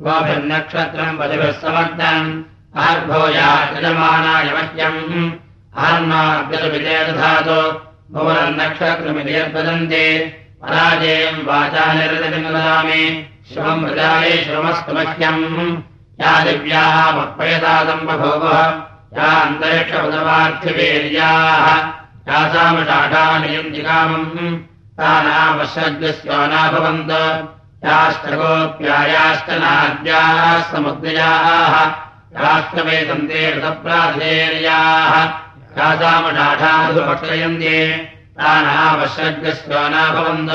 गोभिर्नक्षत्रम् 0.01 1.19
पतिभिः 1.19 1.51
समग्नम् 1.51 2.43
आर्भोयाजमानाय 2.77 4.43
मह्यम्। 4.43 5.31
आर्मार्गविजयदधातु 5.77 7.59
भुवनम् 8.13 8.57
नक्षत्रमिति 8.57 9.35
यद्वदन्ति 9.35 10.05
पराजयम् 10.61 11.47
वाचा 11.47 11.86
श्रमम् 13.53 13.81
मृजाये 13.81 14.43
श्रमस्तु 14.43 14.93
मह्यम्। 14.93 15.77
या 16.21 16.43
दिव्याः 16.43 17.12
मत्पयतादम् 17.12 18.07
बभूवः। 18.07 18.81
या 19.17 19.23
अन्तरिक्षपदवार्थिवीर्याः 19.23 21.65
यासामषाढानियम् 22.29 23.73
जिगामम् 23.73 24.60
तानावश्यस्योना 24.99 26.62
भवन्त 26.71 27.12
याश्च 27.85 28.25
गोप्यायाश्च 28.25 29.49
नाद्याः 29.49 30.61
समुद्रयाः 30.61 31.85
ऋतप्राधेर्याः। 33.57 35.25
यासामषाढासु 35.77 37.01
पक्षयन्ते 37.01 37.97
तानावश्यस्योना 38.39 40.13
भवन्त 40.13 40.51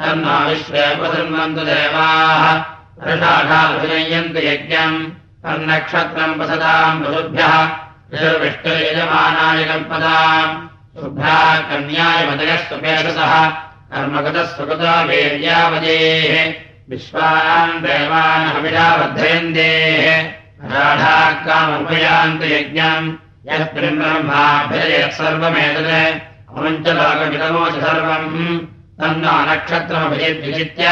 तन्ना 0.00 0.38
विश्वेपसन्वन्तु 0.38 1.60
देवाः। 1.60 2.64
रषाढाभिनय्यन्तु 3.06 4.38
यज्ञम्। 4.38 5.10
तन्नक्षत्रम् 5.44 6.40
वसताम् 6.40 7.02
वसुभ्यः 7.02 7.68
ऋषर्विष्टयजमानाय 8.14 9.64
कल्पताम् 9.64 10.68
शुभ्रा 11.00 11.58
कन्याय 11.58 12.26
मदयः 12.26 12.56
सुपेशसः 12.56 13.65
कर्मगतः 13.92 14.44
सुकृता 14.44 15.02
वीर्यावजेः 15.02 16.54
विश्वान् 16.90 17.82
देवान् 17.82 18.48
हविषा 18.48 18.94
वर्धयन्तेः 18.94 20.24
राढाः 20.70 21.30
काममुपयान्तु 21.30 22.44
यज्ञम्। 22.44 23.14
यः 23.48 23.64
ब्रह्माभ्यजयत् 23.74 25.12
सर्वमेतत्। 25.12 26.22
अमुञ्चलोकमिदमोच 26.56 27.72
सर्वम्। 27.72 28.58
तन्नो 28.98 29.34
नक्षत्रमभिजित्य 29.52 30.84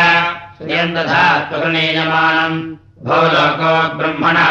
श्रियन्तथा 0.58 1.38
त्वरणीयमानम् 1.38 2.62
भो 3.06 3.18
लोको 3.34 3.94
ब्रह्मणा 3.94 4.46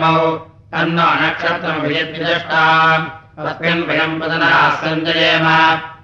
मौ। 0.00 0.30
तन्नो 0.72 1.06
नक्षत्रमभिजिद्विदष्टा 1.26 2.62
तस्मिन् 3.38 3.86
वयम् 3.88 4.20
वदनाः 4.20 4.70
सञ्जयेम 4.70 5.46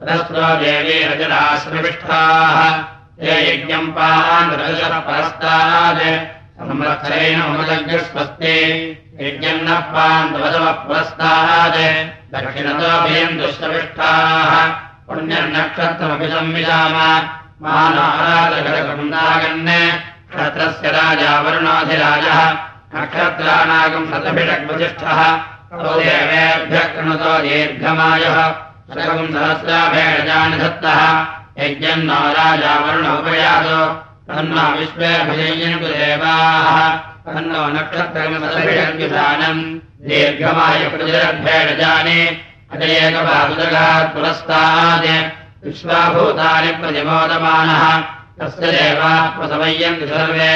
ततस्रो 0.00 0.56
देवी 0.56 1.04
रजराश्रविष्ठाः 1.04 2.82
ते 3.20 3.52
यज्ञम् 3.52 3.92
पान्द्रदशः 3.92 4.98
परस्तात्। 4.98 6.26
संवत्सरेण 6.58 7.42
ममदग्रस्वस्ते 7.42 8.54
यज्ञम् 9.20 9.62
नः 9.62 9.80
पान्द्वसवः 9.80 10.72
पुरस्तात्। 10.72 12.34
दक्षिणतोऽभियम् 12.34 13.38
दुष्टविष्ठाः 13.38 14.66
पुण्यनक्षत्रमपि 15.06 16.28
संविधाम। 16.28 17.28
मानाराधकरकुन्दागन् 17.62 19.90
क्षत्रस्य 20.30 20.90
राजा 20.90 21.40
वरुणाधिराजः। 21.40 22.56
नक्षत्राणागम् 22.94 24.06
शतभिषग्वसिष्ठः 24.06 25.38
तौ 25.72 26.00
देवेभ्यः 26.00 26.84
कृणुतो 26.84 27.38
दीर्घमायः 27.38 28.65
शतकम् 28.86 29.32
सहस्राभेडजानि 29.32 30.56
दत्तः 30.56 31.00
यज्ञम् 31.58 32.10
राजा 32.10 32.74
वरुणोपयातो 32.78 33.86
तन्नो 34.28 34.78
विश्वेऽभिजयन्तु 34.78 35.86
देवाः 35.86 36.90
तन्नो 37.26 37.62
अजयेकबाहुदगात् 42.72 44.14
पुरस्तात्। 44.14 45.66
विश्वाभूतानि 45.66 46.72
प्रतिमोदमानः। 46.72 48.00
तस्य 48.38 48.66
सर्वे। 50.06 50.54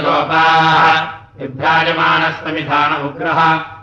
गोपाः। 0.00 1.00
विभ्राजमानस्वमिधान 1.40 2.96
उग्रः। 2.96 3.73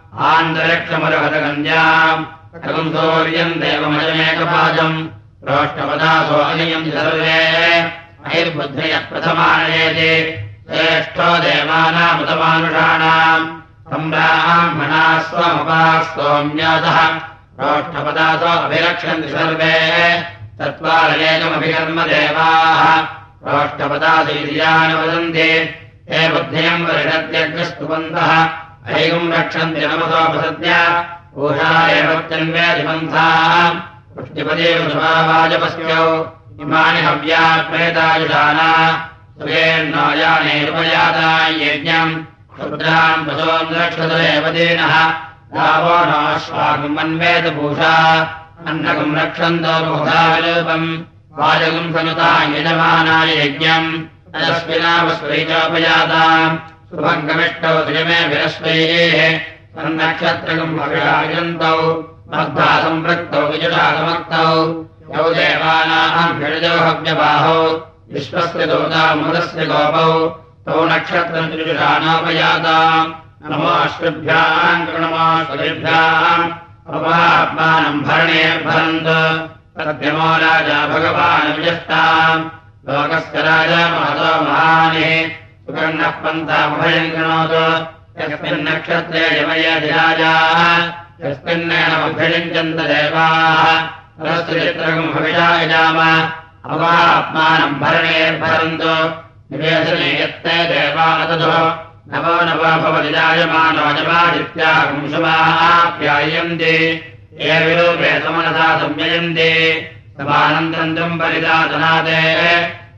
सौर्यम् 2.93 3.51
देवमजमेकपादम् 3.51 5.07
प्रोष्ठपदासो 5.45 6.35
अनियन्ति 6.35 6.91
सर्वे। 6.91 7.93
अयर्बुद्धयः 8.25 8.99
प्रथमानयेति। 8.99 10.45
श्रेष्ठो 10.69 11.21
देवानामुतमानुषाणाम् 11.21 13.61
सम्ब्राह्मणाः 13.93 15.21
स्वमपाः 15.21 16.01
सोम्यासः। 16.01 17.19
प्रोष्ठपदासो 17.59 18.45
अभिरक्षन्ति 18.45 19.29
सर्वे। 19.29 19.73
चत्वारनेकमभिकर्म 20.61 22.01
देवाः। 22.01 23.05
प्रोष्ठपदासु 23.45 24.31
इति 24.31 24.95
वदन्ति। 24.95 25.75
हे 26.11 26.29
बुद्धियम् 26.29 26.85
वर्षत्यग्रस्तुवन्तः 26.85 28.60
ऐगम् 28.89 29.33
रक्षन्ति 29.33 29.81
नमसोपसद्य 29.85 30.69
ऊषा 31.37 31.71
एव 31.89 32.09
चन्वेदिपन्थाः 32.29 33.69
पुष्टिपदेवाजपस्यौ 34.15 36.07
इमानि 36.61 37.01
हव्यात्मेतायुषाना 37.01 38.69
सुखेर्नायानेरुपयाता 39.39 41.29
यज्ञम्। 41.47 42.13
क्षुद्राम् 42.55 43.25
पशोम् 43.25 43.73
रक्षतरेव 43.75 44.45
दीनः 44.55 44.95
गावो 45.55 45.97
नाश्वाकम् 46.09 46.97
अन्वेदभूषा 46.97 47.95
अन्नकम् 48.67 49.15
रक्षन्तो 49.15 49.73
बहुधा 49.85 50.21
विलोपम् 50.35 50.87
वाजकम् 51.39 51.93
सनुता 51.93 52.29
यजमानाय 52.53 53.31
यज्ञम्। 53.45 53.87
अदस्मिनावस्वैचोपजाताम् 54.35 56.59
शुभङ्गमिष्टौ 56.91 57.75
त्रिमे 57.87 58.19
विरस्वैः 58.29 59.19
सन्नक्षत्रकम् 59.75 60.79
अभिषायन्तौ 60.85 61.77
मद्धा 62.31 62.69
सम्पृक्तौ 62.83 63.41
विजुषासमक्तौ 63.51 64.49
यौ 65.13 65.25
देवानाम् 65.37 66.35
षडजोहव्यबाहौ 66.41 67.61
विश्वस्य 68.13 68.65
दोदामुदस्य 68.71 69.65
गोपौ। 69.71 70.11
तौ 70.65 70.83
नक्षत्रम् 70.91 71.51
भगवान् 80.91 81.55
विजष्टाम् 81.57 82.43
लोकस्य 82.87 83.41
राजा 83.47 83.81
महतो 83.93 84.29
महानिः 84.45 85.40
सुकर्णः 85.65 86.13
पन्थामभयम् 86.21 87.11
कृणोतु 87.15 87.65
यस्मिन्नक्षत्रे 88.19 89.25
यमयधिराजाः 89.39 90.61
यस्मिन्नेणमभ्यञ्चन्त 91.23 92.79
देवाः 92.91 93.59
सरस्वचित्रकम् 94.21 95.13
हविषा 95.15 95.49
यजाम 95.61 95.99
अपात्मानम् 96.71 97.79
भरणेर्भरन्तु 97.83 98.95
निवेशने 99.51 100.09
यत्ते 100.21 100.55
देवादतो 100.73 101.53
नवो 102.11 102.35
नव 102.49 102.63
भवति 102.83 103.11
जायमानो 103.19 103.85
जमादित्यागुंशमाप्यायन्ति 104.01 106.75
ये 107.45 107.55
विरूपे 107.65 108.11
समनसा 108.25 108.67
संययन्ति 108.81 109.51
समानन्तम् 110.17 110.95
तम् 110.97 111.15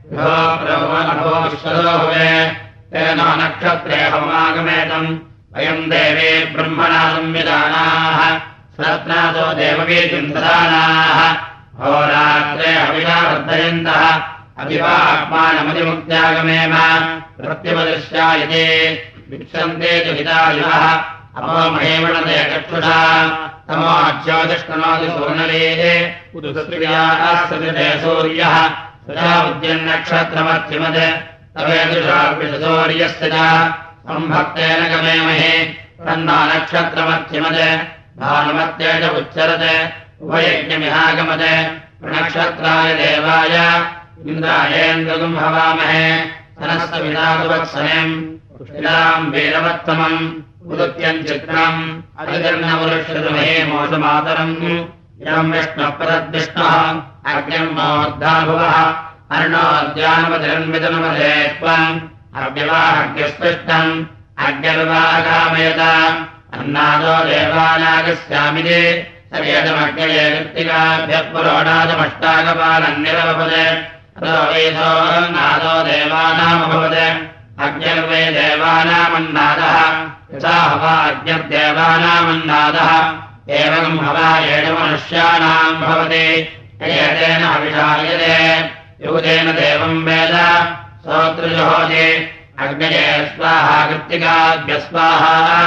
परिदातनादे 0.04 1.32
विश्वदो 1.44 1.94
तेन 2.92 3.20
नक्षत्रे 3.40 3.98
हमागमेतम् 4.12 5.08
अयम् 5.56 5.88
देवे 5.90 6.30
ब्रह्मणा 6.54 7.02
संविधानाः 7.14 8.18
स्वरत्नादो 8.74 9.46
देववीतिम् 9.60 10.32
ददानाः 10.34 11.18
होरात्रे 11.80 12.70
हविषा 12.82 13.18
वर्धयन्तः 13.28 14.02
अभिवात्मानमतिमुक्त्यागमेम 14.62 16.74
प्रत्यवदृश्यायते 17.40 18.64
विक्षन्ते 19.30 19.92
च 20.04 20.06
हितायुवः 20.18 20.84
अमो 21.38 21.58
महेमणते 21.74 22.38
चक्षुषा। 22.52 23.00
तमो 23.68 23.92
ज्योतिष्कनोति 24.24 25.08
सोनलेः 25.16 25.82
उदुसत्रियाः 26.36 27.34
सूर्यः 28.02 28.56
सम्भक्तेन 34.08 34.96
गमेमहे। 34.96 35.64
तन्ना 36.04 36.46
नक्षत्रमर्चिमद 36.46 37.86
भानुमत्ते 38.18 39.00
च 39.00 39.10
उच्चरत्। 39.10 40.22
उभयज्ञमिहागमद। 40.22 41.42
नक्षत्राय 42.04 42.94
देवाय। 42.94 43.80
इन्द्रायेन्द्रगुम् 44.28 45.36
हवामहे। 45.36 46.26
सरस्वविदावत्सनम् 46.26 48.22
पुष्टिलाम् 48.58 49.32
वीरवत्तमम्। 49.32 50.30
उदुत्यम् 50.72 51.22
चित्रम्। 51.22 52.02
अधिकर्णवरुषमहे 52.18 53.64
मोषमातरम् 53.64 54.56
इदम् 55.22 55.52
विष्णुपदद्विष्णुः 55.52 57.13
अग्निम् 57.32 57.74
मोर्धाभुवः 57.76 58.76
अर्णोद्यानपतिरन्वितनमधे 59.34 61.34
त्वम् 61.58 62.00
अव्यवाहग्यस्पृष्टम् 62.40 63.92
अग्निर्वागामयत। 64.46 65.80
अन्नादो 66.56 67.14
देवानागस्यामिति 67.28 68.82
सवेदमग्नये 69.30 70.24
कृत्तिकाभ्यः 70.34 71.22
पुरोडादमष्टाकपालन्निरवपदे 71.32 73.66
नादो 75.36 75.74
देवानामभवत् 75.88 77.00
अग्निर्वै 77.64 78.24
देवानामन्नादः। 78.38 79.76
यथा 80.34 80.56
हवा 80.70 80.94
अग्निर्देवानामन्नादः। 81.10 82.92
एवम् 83.62 84.02
हवा 84.04 84.28
एष 84.52 84.66
मनुष्याणाम् 84.78 85.80
भवति 85.80 86.26
यतेन 86.84 87.42
अभिषायते 87.42 88.58
युवतेन 89.06 89.46
देवम् 89.46 90.04
वेद। 90.04 90.34
श्रोतृजुहोति 91.02 92.30
अग्नये 92.58 93.32
स्वाहा 93.36 93.86
कृत्तिकाभ्य 93.86 94.80
स्वाहा। 94.80 95.66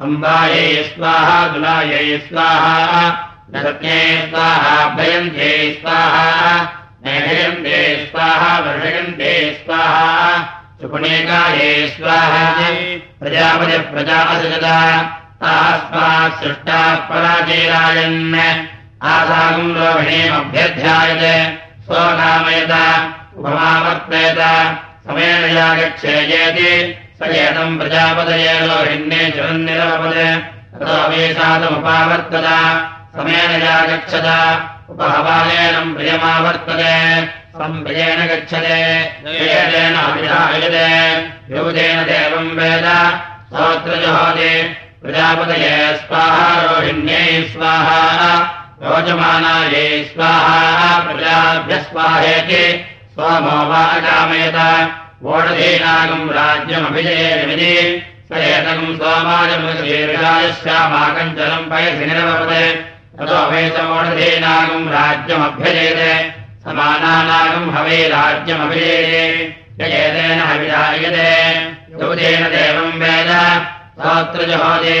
अम्बायै 0.00 0.92
स्वाहा, 0.96 1.48
दुलायै 1.48 2.18
स्वाहा। 2.28 3.10
नरत्ये 3.54 4.26
स्वाहा 4.30 4.88
भयन्त्यै 4.88 5.78
स्वाहा। 5.82 6.62
नैहयन्ते 7.04 8.08
स्वाहा 8.10 8.58
वर्षयन्ते 8.58 9.62
स्वाहा। 9.66 10.38
सुपुणेकाये 10.80 11.88
स्वाहा। 11.88 12.54
प्रजापतिप्रजापसजता 13.20 15.02
तास्मात् 15.42 16.44
सृष्टाः 16.44 16.94
पराचीरायन् 16.94 18.77
आसागम् 18.98 19.76
रोहिणीमभ्यध्यायते 19.78 21.34
स्वकामयत 21.86 22.72
उपमावर्तेत 23.38 24.40
समेन 25.06 25.42
यागच्छेयेति 25.56 26.72
स 27.18 27.28
एतम् 27.42 27.78
प्रजापतये 27.78 28.54
रोहिण्ये 28.66 29.30
चिरन्निरवपदे 29.34 30.28
ततो 30.74 30.98
वेशातमुपावर्तत 31.10 32.48
समेन 33.14 33.50
यागच्छत 33.62 34.28
उपहवानेनम् 34.90 35.94
प्रियमावर्तते। 35.94 36.94
सम्प्रियेण 37.58 38.20
गच्छते 38.30 38.82
युवतेन 41.54 41.98
देवम् 42.10 42.54
वेद 42.58 42.86
स्तोत्रजुहोति 43.48 44.52
प्रजापतये 45.02 45.74
स्वाहा 46.02 46.46
रोहिण्यै 46.62 47.42
स्वाहा 47.52 48.00
स्वाहा 53.12 53.84
अकामयत 53.84 54.58
वोढधीनागम् 55.22 56.30
राज्यमभिजयेमिति 56.30 57.74
स 58.28 58.30
एतकम् 58.36 58.96
सोमाजमुदीर्घायस्यामाकञ्चलम् 58.96 61.70
पयसि 61.70 62.06
निरवपदे। 62.06 62.64
ततो 63.18 63.38
वेशमोढधीनागम् 63.50 64.88
राज्यमभ्यजयते 64.88 66.12
समानानागम् 66.64 67.72
हवे 67.74 67.98
राज्यमभिजयते। 68.08 69.22
यजेतेन 69.80 70.40
हविरायते 70.40 71.30
युवतेन 71.90 72.44
देवम् 72.44 72.92
वेद। 72.92 73.30
स्तोत्रजहोदे 73.98 75.00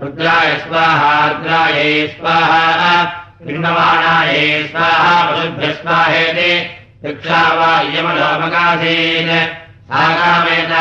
रुद्राय 0.00 0.50
स्वाहार्द्रायै 0.64 1.94
स्वाहा 2.10 2.90
पिण्डमाणायै 3.46 4.44
स्वाहा 4.66 5.14
पशुभ्यः 5.30 5.72
स्वाहेति 5.78 6.52
शिक्षा 7.02 7.40
वा 7.58 7.70
इयमलोमकासीत् 7.88 9.32
साकामेत 9.90 10.74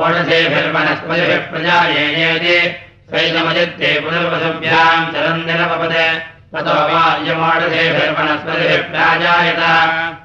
ओषधेभिर्वनस्पतिभिः 0.00 1.46
प्रजायेति 1.52 2.58
स्वैतमदित्ये 3.06 3.94
पुनर्वसुभ्याम् 4.02 5.08
चरन्निरपद 5.14 5.96
ततो 6.52 6.78
वा 6.92 7.06
इयमोषधेभिर्वनस्पतिभिः 7.22 8.86
प्राजायत। 8.90 9.62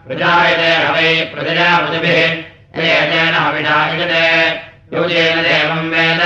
प्रजायते 0.08 0.72
हवै 0.86 1.10
प्रजया 1.34 1.72
पशुभिः 1.86 2.20
तेन 2.76 3.36
हविषायते 3.46 4.24
योजेन 4.94 5.38
देवम् 5.48 5.92
वेद 5.96 6.24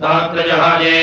सोऽत्रजहोजे 0.00 0.98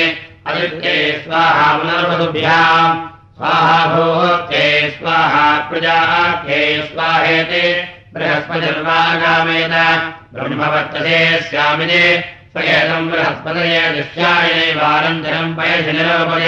अदित्ये 0.46 1.24
स्वाहा 1.24 1.78
पुनर्वसुभ्याम् 1.78 2.98
स्वाहा 3.36 3.86
भूत्ये 3.86 4.66
स्वाहा 4.90 5.46
प्रजाख्ये 5.70 6.58
स्वाहेति 6.92 7.62
बृहस्पतिर्वागामेत। 8.14 9.74
ब्रह्मवर्तते 10.34 11.18
स्यामिति 11.42 12.04
स्वयेदम् 12.52 13.10
बृहस्पतये 13.10 13.80
दृश्यायनैवानन्तरम् 13.92 15.56
पयसि 15.56 15.92
निरोपय 15.92 16.46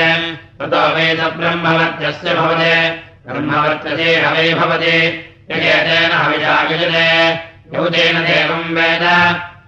ततो 0.60 0.82
वेद 0.96 1.20
ब्रह्मवर्त्यस्य 1.38 2.34
भवते 2.34 2.74
ब्रह्मवर्तते 3.26 4.08
हवे 4.26 4.54
भवति 4.54 4.96
यजेतेन 5.50 6.12
हविषायुजते 6.12 7.08
यौतेन 7.74 8.16
देवम् 8.28 8.74
वेद। 8.76 9.04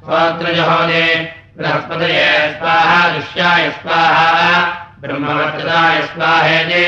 स्वोत्रजहोदे। 0.04 1.37
बृहस्पतये 1.58 2.58
स्वाहा 2.58 3.08
दृश्याय 3.08 3.70
स्वाहा, 3.70 4.60
ब्रह्मवर्तताय 5.00 6.02
स्वाहेति 6.02 6.84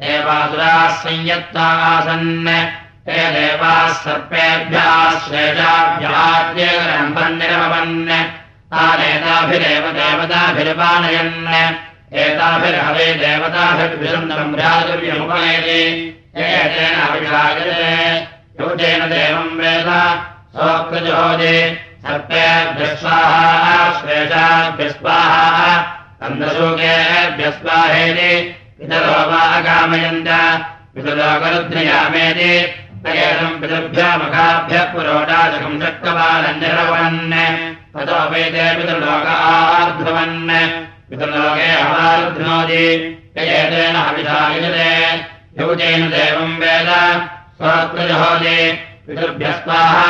देवासुराः 0.00 0.88
संयत्ताः 0.88 1.64
आसन् 1.64 2.48
ते 3.06 3.30
देवाः 3.30 3.88
सर्पेभ्यः 3.88 5.18
श्रेषाभ्याद्यरम्भन्निरमवन् 5.18 8.08
तानेताभिरेव 8.72 9.84
देवताभिर्वानयन्। 9.98 11.34
एताभिर्हवे 12.14 13.06
देवताभिर्विषन्दम् 13.14 14.54
भ्रातुर्यमुपनयति 14.54 15.82
एतेन 16.36 17.00
अभिषायते 17.00 18.18
योजेन 18.60 19.00
देवम् 19.10 19.58
वेद। 19.60 19.88
सोऽकृजोजे 20.56 21.54
सर्पेभ्यः 22.02 22.94
स्वाहा 22.94 23.78
श्रेषाभ्यः 24.00 24.90
स्वाहा 24.90 25.78
कन्दशोकेभ्यः 26.20 27.50
स्वाहेति 27.58 28.30
पितरो 28.78 29.16
पुरोडाशकम् 34.92 35.80
शक्तवानन्यरवन् 35.82 37.34
ततो 37.94 38.18
वेदे 38.30 38.66
पितृलोक 38.78 39.26
हवारुध्नोति 41.82 42.84
ययेतेन 43.38 43.96
हविषायुजते 44.06 44.90
योजेन 45.60 46.02
देवम् 46.14 46.58
वेद। 46.62 46.90
स्वकृजहोति 47.58 48.58
पितृभ्यः 49.06 49.62
स्वाहा 49.62 50.02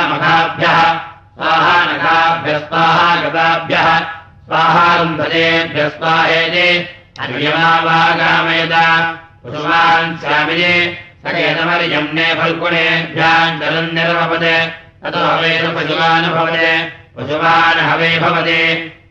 स्वाहा 1.38 1.74
नखाभ्यः 1.88 2.58
स्वाहा 2.68 3.08
गताभ्यः 3.22 3.88
स्वाहारुन्धतेभ्यः 4.46 5.88
स्वाहेति 5.96 6.68
अर्यमावागामयत 7.24 8.72
पशुमान् 9.42 10.16
स्यामिनि 10.22 10.72
सकेतमर्यम्ने 11.24 12.24
फल्गुणेभ्याम् 12.38 13.60
जलम् 13.60 13.92
निरमपद 13.96 14.44
ततो 15.02 15.20
हवेत 15.26 15.64
पशुमानुभवते 15.76 16.72
पशुमान् 17.18 17.82
हवे 17.88 18.08
भवति 18.24 18.62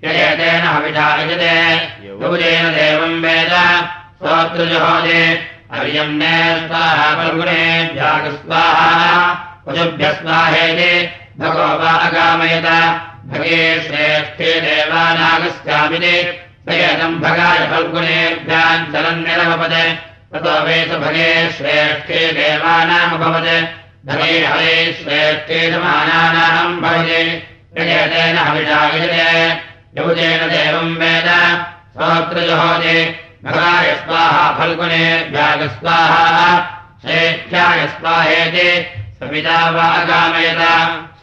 ययतेन 0.06 0.66
हविषायजते 0.74 1.54
योजेन 2.08 2.66
देवम् 2.78 3.22
वेद 3.26 3.54
स्तोत्रजुहोदे 4.18 5.22
अर्यम्ने 5.78 6.34
स्वाहेति 10.18 10.92
भगो 11.40 11.78
वा 11.78 11.92
अगामयत 11.92 12.66
भगे 13.26 13.82
श्रेष्ठे 13.82 14.62
देवानागस्यामिनि। 14.62 16.40
सयनम् 16.70 17.20
भगाय 17.20 17.58
फल्गुणेभ्याम् 17.58 18.94
चलन्निरमपद 18.94 19.98
ततो 20.34 20.64
वेत 20.64 20.92
भगे 20.94 21.50
श्रेष्ठे 21.50 22.32
देवानामभवत्। 22.32 23.64
भगे 24.08 24.46
हरे 24.46 24.98
श्रेष्ठे 25.04 25.72
समानानाम् 25.72 26.82
भवति। 26.82 27.48
यजेतेन 27.78 28.38
हविषायते 28.38 29.50
यौजेन 29.98 30.40
देवम् 30.48 30.98
वेद। 30.98 31.30
स्तोत्रजहोदे 31.90 33.20
भगाय 33.46 33.96
स्वाहा 34.06 34.60
फल्गुणेभ्याग 34.60 35.68
स्वाहा 35.68 36.58
श्रेष्ठ्याय 37.02 37.88
स्वाहेति। 37.88 38.86
सविता 39.20 39.70
वा 39.70 39.84
अगामयत 39.84 41.07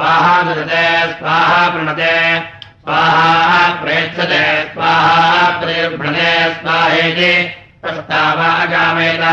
स्वाहा 0.00 0.36
ददते 0.44 0.84
स्वाहा 1.16 1.56
प्रणते 1.72 2.12
स्वाहा 2.84 3.58
प्रेक्षते 3.80 4.38
स्वाहा 4.68 5.26
प्रतिर्भृणे 5.58 6.30
स्वाहेति 6.60 7.32
प्रस्तावागामेत 7.82 9.24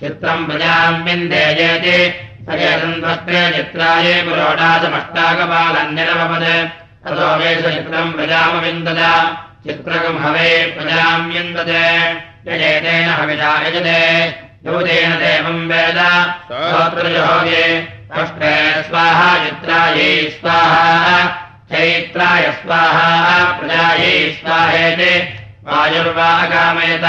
चित्रम् 0.00 0.44
प्रजाम् 0.48 0.98
विन्देयेति 1.06 1.94
सकेतन्त्वस्त्रे 2.50 3.40
चित्राये 3.56 4.12
पुरोडासमष्टाकपालन्यरमपद 4.28 6.46
ततो 7.06 7.30
वेष 7.42 7.64
चित्रम् 7.74 8.14
प्रजामविन्दद 8.20 9.02
चित्रकम् 9.66 10.22
हवे 10.26 10.52
प्रजाम् 10.76 11.28
विन्दते 11.32 11.82
यजेतेन 12.52 13.10
हविषा 13.18 13.52
यजते 13.66 13.98
योजेन 14.66 15.12
देवम् 15.20 15.68
वेद। 15.68 15.96
स्तोत्रजहोगे 16.40 17.62
अष्टे 18.16 18.50
स्वाहा 18.82 19.30
चित्रायै 19.44 20.10
स्वाहा 20.34 21.16
चैत्राय 21.70 22.42
स्वाहा 22.58 23.08
प्रजायै 23.52 24.12
स्वाहेति। 24.40 25.14
वायुर्वागामयत 25.66 27.06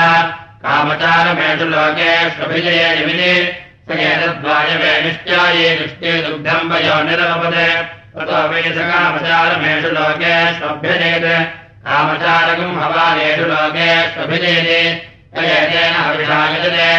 कामचारमेषु 0.63 1.65
लोकेष्वभिजये 1.73 2.87
निमिति। 2.95 3.35
स 3.87 3.99
एतद्वायवे 3.99 4.93
निश्चाये 5.01 5.69
दृष्टे 5.77 6.11
दुग्धम् 6.21 6.71
वयो 6.71 6.95
निरमपद 7.07 7.57
ततो 8.15 8.39
वै 8.51 8.61
स 8.61 8.87
कामचारमेषु 8.89 9.89
लोकेष्वभ्यजेत् 9.97 11.29
कामचारकम् 11.85 12.79
हवालेषु 12.81 13.45
लोकेष्वभिजयते 13.51 14.81
तयेतेन 15.35 15.95
हविषायजते 16.01 16.89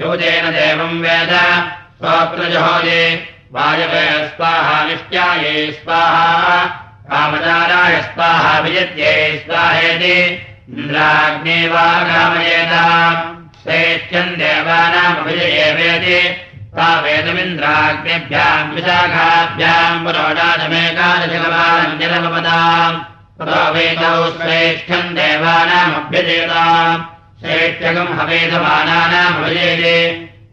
योजेन 0.00 0.50
देवम् 0.50 1.00
वेद। 1.00 1.62
स्वप्रजहोजे 1.98 3.28
वायवे 3.52 4.28
स्वाहा 4.28 4.84
निश्चाये 4.84 5.72
स्वाहा। 5.72 6.64
कामचाराय 7.10 8.02
स्वाहा 8.02 8.58
विजत्ये 8.58 9.44
स्वाहेति 9.46 10.46
इन्द्राग्ने 10.78 11.68
वा 11.68 11.80
कामयेत। 11.80 12.72
श्रेष्ठ्यम् 13.62 14.36
देवानामभिजयेवेति 14.36 16.36
सा 16.64 17.00
वेदमिन्द्राग्नेभ्याम् 17.00 18.74
विशाखाभ्याम् 18.74 20.04
पुरोडादमेकादशकमानञ्जलमपदाम् 20.04 23.02
ततो 23.38 23.72
वेदौ 23.72 24.30
श्रेष्ठ्यम् 24.30 25.14
देवानामभ्यजेताम् 25.14 27.17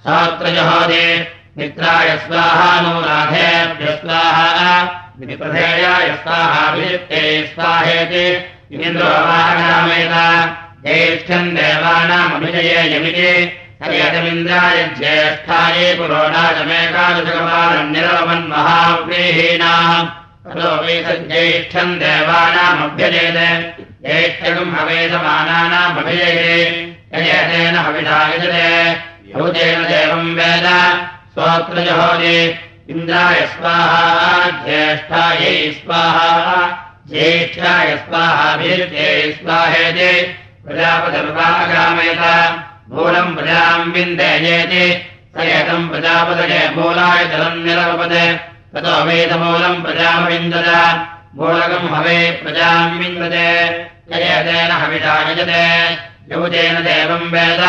सात्रजहोदे। 0.01 1.33
मित्राय 1.59 2.21
स्वाहा 2.27 2.81
नो 2.81 3.01
राधेभ्य 3.01 3.97
स्वाहा 3.97 5.11
मित्रधेयाय 5.21 6.19
स्वाहाभिजित्ते 6.23 7.51
स्वाहेति। 7.55 8.83
इन्द्रो 8.83 9.07
वाहनामेत। 9.07 10.15
ज्येष्ठम् 10.87 11.55
सयतमिन्द्राय 13.85 14.91
ज्येष्ठाये 14.99 15.95
पुरोणाचमेकादशकपालम् 15.95 17.93
निरवमन्महाव्रीहीणाम् 17.93 20.09
ततो 20.47 20.83
वेदज्येष्ठम् 20.83 21.99
देवानामभ्यजेत 21.99 23.39
ज्येष्ठकम् 24.07 24.75
हवेदमानानामभिजये 24.75 26.61
यजेतेन 27.15 27.75
हविषा 27.75 28.35
यजते 28.35 28.93
भूतेन 29.35 29.85
देवम् 29.85 30.35
वेद। 30.35 30.67
स्वोत्रजहोदे 31.35 32.59
इन्द्राय 32.91 33.35
स्वाहा 33.35 34.51
ज्येष्ठायै 34.51 35.73
स्वाहा 35.73 36.71
ज्येष्ठाय 37.09 37.97
स्वाहाभिर्ये 37.97 39.39
स्वाहेति। 39.43 40.37
प्रजापतिर्वागामयत 40.67 42.23
मूलम् 42.91 43.37
प्रजाम् 43.37 43.93
विन्देयेति। 43.93 45.07
स 45.37 45.41
एतम् 45.41 45.89
प्रजापतये 45.89 46.71
मूलाय 46.77 47.25
जलम् 47.25 47.65
निरवपद। 47.67 48.41
ततो 48.75 49.05
वेदमूलम् 49.05 49.83
प्रजामविन्दत। 49.83 50.69
मूलकम् 51.35 51.95
हवे 51.95 52.31
प्रजाम् 52.31 52.99
विन्दते। 52.99 53.69
यजेतेन 54.13 54.71
हविषा 54.71 55.31
यजते 55.31 56.10
युवतेन 56.33 56.75
देवम् 56.75 57.21
वेद। 57.21 57.63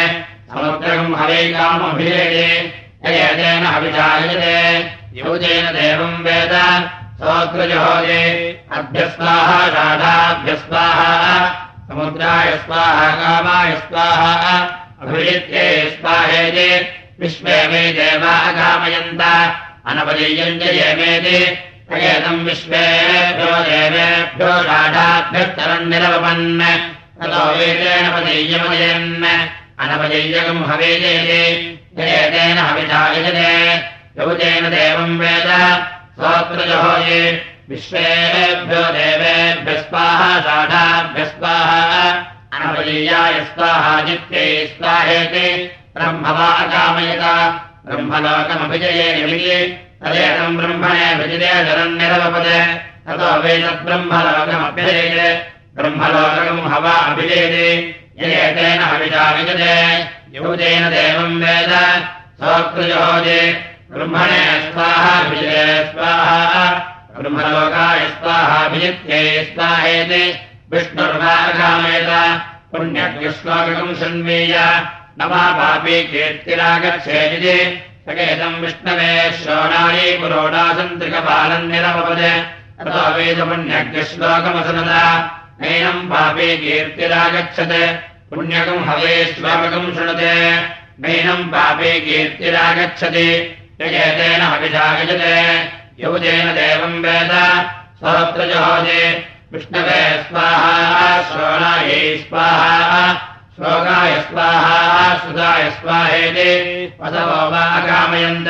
समुद्रम् 0.51 1.15
हवे 1.15 1.41
कामभिजये। 1.53 2.49
ययतेन 3.05 3.65
हविषायते। 3.65 4.57
युजेन 5.13 5.65
देवम् 5.65 6.23
वेद 6.23 6.53
सोऽग्रजहोजे 7.21 8.21
अभ्यस्वाहा 8.77 9.57
षाढाभ्यस्वाहा 9.73 11.09
समुद्राय 11.89 12.49
स्वाहा 12.65 13.09
कामाय 13.19 13.75
स्वाहा 13.89 14.53
अभिजित्ये 15.01 15.65
स्वाहेति 15.97 16.65
विश्वे 17.21 17.57
मे 17.73 17.83
देवा 17.99 18.31
अकामयन्त 18.47 19.21
अनपदीयम् 19.91 20.57
च 20.61 20.73
येमेति 20.79 21.37
अयेदम् 21.93 22.43
विश्वेभ्यो 22.47 23.53
देवेभ्यो 23.69 24.49
षाढाभ्यस्तरम् 24.71 25.87
निरवपन् 25.93 26.43
ततो 27.21 27.45
वेदेन 27.61 28.11
पदीयमदयन् 28.17 29.09
अनपदीयकम् 29.83 30.67
हवेदेते 30.73 31.41
ययतेन 32.01 32.65
हविषा 32.65 33.07
यजते 33.13 33.49
यौतेन 34.17 34.69
देवम् 34.77 35.19
वेद 35.23 35.49
सोऽत्रजहोये 36.19 37.45
विश्वेभ्यो 37.69 38.81
देवेभ्य 38.83 39.85
स्वाहा 39.89 40.41
षाढाभ्य 40.41 41.25
स्वाहा 41.25 42.11
अनपदीयाय 42.53 43.33
स्वाहा 43.33 44.01
जित्यै 44.01 44.75
स्वाहेति 44.77 45.71
ब्रह्मवा 45.95 46.47
अकामयत। 46.47 47.23
ब्रह्मलोकमभिजये 47.85 49.21
यमिति। 49.21 49.59
तदेकम् 50.01 50.57
ब्रह्मणे 50.57 51.15
विजये 51.15 51.65
जरन्निरवपद। 51.65 52.47
ततो 53.07 53.41
वेदब्रह्मलोकमभ्यजयते 53.41 55.27
ब्रह्मलोकम् 55.75 56.73
हवा 56.73 56.91
अभिजयते 56.91 57.67
ययतेन 58.19 58.81
हविषा 58.81 59.31
विजते। 59.31 59.75
यूतेन 60.37 60.89
देवम् 60.89 61.43
वेद। 61.43 61.73
सोऽकृजहोजे 62.39 63.71
ब्रह्मणे 63.93 64.43
स्वाहा 64.71 65.15
विजये 65.29 65.63
स्वाहा 65.91 66.65
ब्रह्मलोकाय 67.15 67.99
स्वाहाभिजित्यै 68.19 69.23
स्वाहेति 69.45 70.23
विष्णुर्वा 70.73 71.33
अकामयत 71.47 72.11
पुण्यज्ञश्लोकम् 72.71 73.95
शृण्वीय 73.99 74.55
न 75.19 75.27
वा 75.31 75.43
पापी 75.57 76.01
कीर्तिरागच्छेदिति 76.11 77.57
सकेतम् 78.07 78.61
विष्णवे 78.61 79.11
ततो 82.83 83.01
वेदपुण्यज्ञश्लोकमसनद 83.15 84.91
नैनम् 85.61 86.07
पापी 86.11 86.47
कीर्तिरागच्छत् 86.63 87.79
पुण्यकम् 88.29 88.85
हवे 88.87 89.15
श्लोकम् 89.33 89.93
शृणुते 89.95 90.35
नैनम् 91.03 91.49
पापी 91.51 91.91
कीर्तिरागच्छति 92.05 93.27
हविषागजते 93.81 95.35
यौजेन 96.01 96.47
देवम् 96.57 97.01
वेद 97.03 97.31
सहस्रजहोजे 98.01 99.01
विष्णवे 99.53 100.01
स्वाहा 100.27 101.07
श्रोणायै 101.29 102.01
स्वाहा 102.27 103.05
श्लोकाय 103.55 104.13
स्वाहा 104.27 105.15
सुधाय 105.23 105.69
स्वाहेति 105.79 106.51
पदवो 106.99 107.39
वा 107.51 107.63
अकामयन्त 107.79 108.49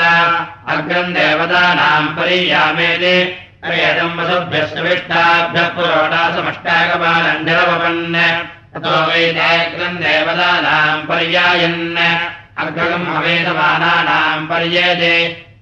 अग्रम् 0.75 1.13
देवतानाम् 1.15 2.13
परियामेति 2.17 3.15
अरेदम् 3.63 4.17
वसुभ्यस्य 4.19 4.81
विष्टाभ्यः 4.87 5.69
पुरोडासमष्टाकपालम् 5.79 7.43
निरवपन् 7.47 8.15
ततो 8.73 8.95
वैदेग्रम् 9.07 10.01
देवतानाम् 10.05 11.07
पर्यायन् 11.07 11.81
अग्रगम् 12.57 13.15
हवेदमानानाम् 13.15 14.47
पर्येते। 14.47 15.15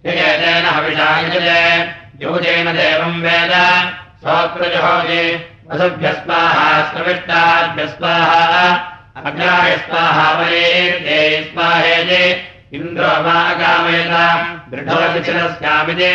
यजेतेन 0.06 0.66
हविषायजते 0.66 1.62
योजेन 2.26 2.68
देवम् 2.74 3.22
वेद। 3.22 3.54
सोऽकृजहोजे 4.24 5.24
वसुभ्यस्वाहा 5.72 6.68
स्रविष्टाभ्यस्वाहा 6.82 8.44
अग्राय 9.26 9.78
स्वाहा 9.78 10.32
वरेर्ये 10.32 11.52
स्वाहेते। 11.54 12.50
इन्द्रो 12.74 13.08
वा 13.08 13.40
कामयत 13.60 14.14
दृढोतिशिरस्यामिते 14.72 16.14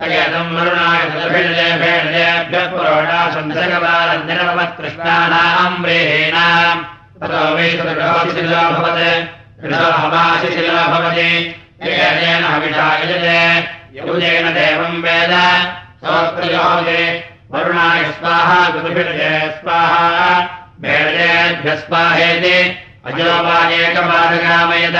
सगेतम् 0.00 0.56
वरुणाय 0.56 1.00
सदभिषजेभ्यः 1.10 2.70
पुरोडासंसकपालम् 2.70 4.26
निरवत्कृष्णानाम् 4.26 5.80
व्रेहीणाम्। 5.82 6.84
ततो 7.20 7.54
वै 7.54 7.70
सदृढोतिशिलो 7.70 8.62
भवत् 8.76 9.45
दृढो 9.66 9.76
हवाशिशिलो 9.76 10.72
भवति। 10.72 11.62
यजेन 11.82 12.44
हविषा 12.44 12.98
यजते। 12.98 13.68
यौजेन 13.98 14.48
देवम् 14.48 15.02
वेद। 15.02 15.30
सोऽकृजोजे 16.04 17.30
वरुणाय 17.50 18.04
स्वाहा। 18.04 18.68
गुरुभिर्जय 18.68 19.58
स्वाहा 19.60 20.48
भेडेभ्यस्वाहेति 20.80 22.76
अजोपादेकपादकामयत 23.06 24.96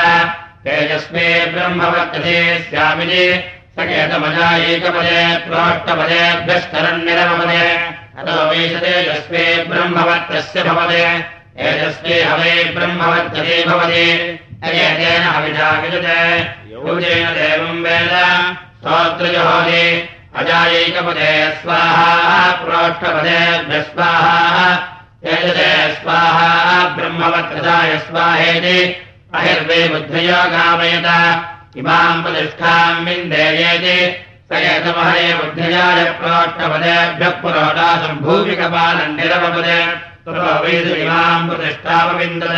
तेजस्मे 0.65 1.47
ब्रह्मवर्तते 1.47 2.67
स्यामिति 2.71 3.45
सकेतमजा 3.79 4.57
एकपदे 4.57 5.37
प्रोष्टपदेभ्यस्तरन्निरमपदे 5.37 7.89
अतो 8.19 8.51
वैशतेजस्मे 8.51 9.65
ब्रह्मवर्तस्य 9.65 10.63
भवते। 10.63 11.37
तेजस्मे 11.59 12.23
हवे 12.23 12.65
ब्रह्मवर्तते 12.65 13.65
भवति 13.65 14.41
यजेतेन 14.65 15.23
हविषा 15.23 15.71
विजते 15.81 16.21
योजेन 16.73 17.27
देवम् 17.29 17.83
वेद 17.85 18.15
स्तोत्रजहोति 18.77 19.83
अजायैकपदे 20.37 21.33
स्वाहा 21.63 22.53
प्रोष्ठपदेभ्य 22.53 23.83
स्वाहा 25.93 26.89
ब्रह्मवत्रजाय 26.97 27.99
स्वाहेति। 27.99 28.79
अहिर्वे 29.35 29.89
बुद्धयो 29.89 30.41
गामयत 30.51 31.09
इमाम् 31.77 32.23
प्रतिष्ठाम् 32.23 33.05
विन्देयेति। 33.07 33.99
स 34.49 34.61
यतमहरे 34.65 35.29
बुद्धयाय 35.35 36.05
प्रोष्ठपदेभ्यः 36.21 37.35
पुरोडासम् 37.43 38.23
भूमिकपालम् 38.25 39.17
निरवपदे। 39.17 39.81
इमाम् 41.03 41.49
प्रतिष्ठापविन्दद 41.49 42.57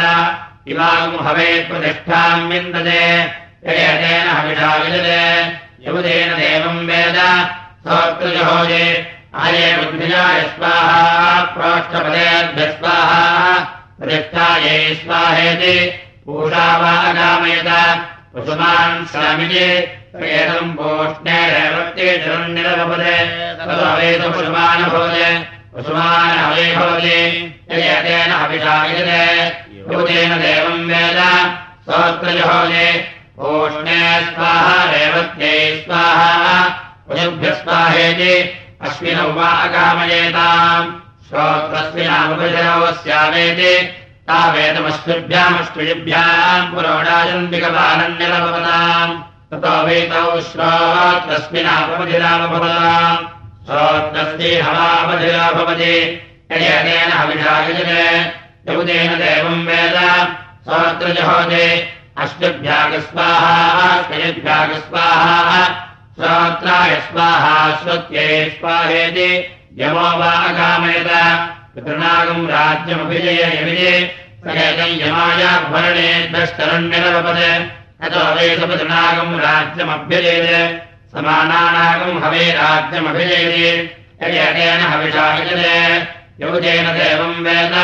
इमाम् 0.71 1.27
हवेत् 1.27 1.69
प्रतिष्ठाम् 1.69 2.49
विन्दते। 2.49 3.71
ययतेन 3.71 4.29
हविषा 4.29 4.77
विदते। 4.77 5.89
यमुदेन 5.89 6.29
देवम् 6.29 6.87
वेद। 6.87 7.49
सोऽत्रजहोजे 7.85 9.13
आये 9.35 9.77
बुद्धिजाय 9.77 10.41
स्वाहा 10.41 11.43
प्रोष्ठपदेभ्यः 11.43 12.71
स्वाहा 12.71 13.59
प्रतिष्ठायै 13.99 14.95
स्वाहेति। 14.95 16.05
पूषा 16.27 16.77
वा 16.77 16.91
अगामयत 16.91 18.07
पशुमान् 18.35 19.07
स्वामिजे 19.07 19.99
एतम् 20.17 20.73
पोष्णे 20.73 21.51
रेवत्ये 21.51 22.19
जरन्निरभवते 22.19 23.55
ततो 23.55 23.99
वेद 25.79 25.87
पशुमानभवते 25.87 26.59
पशुमानहवे 26.75 26.75
भवति 26.77 27.19
ययतेन 27.71 28.31
हविषा 28.33 28.77
विदते 28.83 29.23
यमुदेन 29.95 30.33
देवम् 30.39 30.89
वेद। 30.91 31.19
सोऽत्रजहोजे 31.87 32.89
ओष्णे 33.39 34.03
स्वाहा 34.21 34.77
रेवत्यै 34.85 35.59
स्वाहा। 35.87 36.29
पशुभ्यः 37.09 37.55
स्वाहेति 37.55 38.35
अस्मिनौ 38.83 39.29
वा 39.29 39.49
अकामयेताम्। 39.49 40.95
श्रोत्रस्मिनामुपजनवस्यामेति 41.29 43.75
तावेदमस्मिभ्यामस्मिभ्याम् 44.29 46.71
पुरोडायन्तिकपालन्यरभवताम् 46.75 49.15
ततो 49.51 49.75
वेतौ 49.87 50.31
श्रोत्रस्मिनापमधिरामभवताम् 50.41 53.38
श्रोत्रस्ति 53.69 54.55
हवापधिरा 54.57 55.51
भवति। 55.53 55.95
हविषायुजने 56.53 58.05
यमुदेन 58.69 59.15
देवम् 59.15 59.67
वेद। 59.67 59.97
श्रोत्रजहोदे 60.69 61.67
अष्टभ्यागस्वाहा 62.19 64.03
स्मयभ्यागस्वाहा 64.03 65.61
श्रोत्राय 66.15 66.95
स्वाहा 67.01 67.53
श्रुत्यै 67.83 68.33
स्वाहेति 68.59 69.29
यमो 69.79 70.09
वा 70.21 70.31
अकामयत 70.49 71.11
पितृनागम् 71.75 72.49
राज्यमभिजय 72.49 73.41
यमिजे 73.55 73.95
सकेतम् 74.43 74.99
यमाय 75.03 75.45
भरणेभ्यस्तरण्यरवपद 75.71 77.41
अतो 78.05 78.25
वेदपितृनागम् 78.35 79.41
राज्यमभ्यजयते 79.41 80.88
समानानागम् 81.13 82.23
हवे 82.23 82.51
राज्यमभिजयते। 82.53 83.69
यजेन 84.23 84.81
हविषा 84.81 85.27
यौजेन 86.41 86.87
देवम् 86.87 87.45
वेद। 87.45 87.75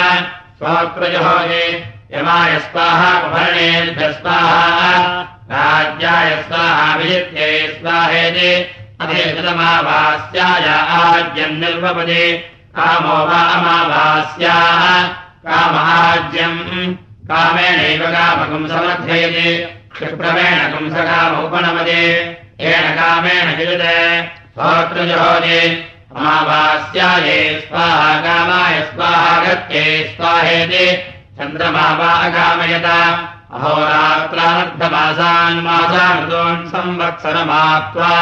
स्वप्रजहोजे 0.58 1.94
यमाय 2.14 2.58
स्वाहा 2.58 3.28
भरणेभ्यः 3.28 4.12
स्वाहा। 4.12 5.22
राज्याय 5.52 6.44
स्वाहा 6.48 6.94
विजित्यै 6.94 7.78
स्वाहेति। 7.80 8.52
अधेतमावास्याय 9.00 10.66
आज्यम् 11.02 11.60
निर्वपदे 11.60 12.32
कामो 12.76 13.24
वा 13.26 13.40
अमावास्याः 13.54 15.02
कामाज्यम् 15.46 16.94
कामेणैव 17.30 18.06
कामकम् 18.06 18.68
समर्थयति। 18.68 19.50
क्षिप्रमेण 19.92 20.58
कंसकामोपणमदे 20.72 22.43
येन 22.60 22.94
कामेण 22.94 23.56
विजते 23.56 24.26
स्वोत्रजहोदे 24.26 25.90
अमावास्याये 26.16 27.60
स्वाहा 27.60 28.20
कामाय 28.20 28.80
स्वाहा 28.80 29.44
गत्यै 29.44 30.12
स्वाहेति। 30.16 31.02
चन्द्रमा 31.38 31.94
वा 31.94 32.06
अकामयत। 32.06 33.18
अहोरात्रानर्धमासान् 33.54 35.62
मासानृतोन् 35.62 36.68
संवत्सरमाप्त्वा। 36.68 38.12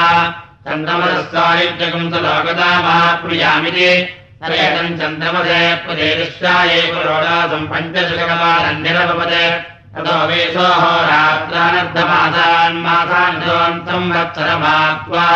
सलोकतामाप्नुयामिति 2.11 4.09
तरेतम् 4.43 4.99
चन्द्रमसे 4.99 5.75
प्रदेशाये 5.75 6.83
पुरोडासम् 6.83 7.69
पञ्चशकमानन्निरभवत् 7.69 9.72
ततो 9.95 10.17
वेशोहोरात्रानर्धमासान् 10.29 12.83
मासानृतोन् 12.85 13.85
संवत्सरमाप्त्वा 13.89 15.27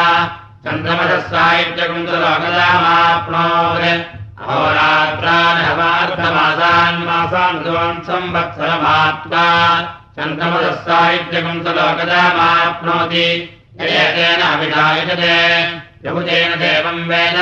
चन्द्रमदस्सायुज्यकम् 0.64 2.06
सलोकतामाप्नोत् 2.06 3.84
अहोरात्रान् 4.42 7.04
मासान् 7.08 7.62
द्वन् 7.64 8.04
संवत्सरमात्मा 8.08 9.44
चन्द्रमदस्साहित्यकम् 10.16 11.62
सलोकदामाप्नोति 11.64 13.28
यजेतेन 13.80 14.40
अभिधायजते 14.52 15.38
यमुतेन 16.06 16.52
देवम् 16.64 17.06
वेद। 17.08 17.38